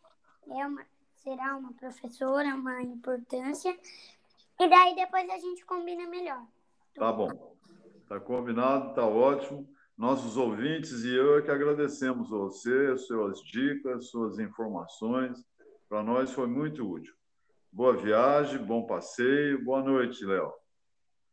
é 0.51 0.66
uma, 0.66 0.86
será 1.18 1.58
uma 1.58 1.74
professora, 1.74 2.55
uma 2.55 2.82
importância. 2.82 3.78
E 4.58 4.70
daí 4.70 4.95
depois 4.95 5.30
a 5.30 5.38
gente 5.38 5.66
combina 5.66 6.08
melhor. 6.08 6.45
Tá 6.95 7.12
bom. 7.12 7.58
Tá 8.08 8.22
combinado, 8.22 8.95
tá 8.95 9.05
ótimo. 9.05 9.68
Nossos 9.98 10.38
ouvintes 10.38 11.04
e 11.04 11.16
eu 11.16 11.39
é 11.39 11.41
que 11.41 11.50
agradecemos 11.50 12.32
a 12.32 12.38
você, 12.38 12.95
suas 13.00 13.41
dicas, 13.41 14.12
suas 14.12 14.38
informações. 14.38 15.43
Para 15.89 16.04
nós 16.04 16.32
foi 16.32 16.45
muito 16.45 16.88
útil. 16.88 17.16
Boa 17.72 17.98
viagem, 17.98 18.64
bom 18.64 18.86
passeio. 18.86 19.64
Boa 19.66 19.82
noite, 19.82 20.24
Léo. 20.24 20.54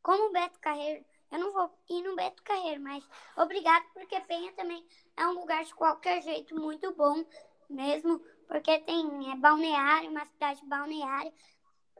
Como 0.02 0.32
Beto 0.32 0.58
Carreiro, 0.60 1.04
eu 1.30 1.40
não 1.40 1.52
vou 1.52 1.78
ir 1.90 2.02
no 2.04 2.16
Beto 2.16 2.42
Carreiro, 2.42 2.80
mas 2.80 3.06
obrigado, 3.36 3.84
porque 3.92 4.18
Penha 4.22 4.50
também 4.54 4.82
é 5.14 5.26
um 5.28 5.40
lugar 5.40 5.62
de 5.62 5.74
qualquer 5.74 6.22
jeito 6.22 6.54
muito 6.54 6.90
bom 6.94 7.22
mesmo, 7.68 8.18
porque 8.48 8.78
tem 8.78 9.30
é, 9.30 9.36
balneário, 9.36 10.08
uma 10.08 10.24
cidade 10.24 10.64
balneária. 10.64 11.34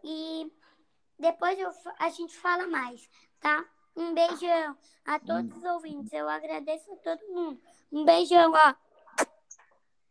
E 0.02 0.50
depois 1.18 1.58
eu 1.58 1.70
a 1.98 2.08
gente 2.08 2.34
fala 2.34 2.66
mais, 2.66 3.06
tá? 3.38 3.68
Um 3.96 4.14
beijão 4.14 4.76
a 5.04 5.18
todos 5.18 5.56
os 5.56 5.64
ouvintes. 5.64 6.12
Eu 6.12 6.28
agradeço 6.28 6.92
a 6.92 6.96
todo 6.96 7.20
mundo. 7.28 7.60
Um 7.92 8.04
beijão, 8.04 8.52
ó. 8.52 8.74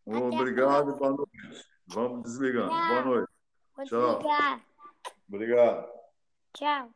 Obrigado 0.06 0.96
boa 0.96 1.12
noite. 1.12 1.66
Vamos 1.88 2.24
desligando. 2.24 2.70
Tchau. 2.70 2.88
Boa 2.88 3.06
noite. 3.06 3.32
Vou 3.76 3.86
Tchau. 3.86 4.18
desligar. 4.18 4.66
Obrigado. 5.28 5.90
Tchau. 6.54 6.94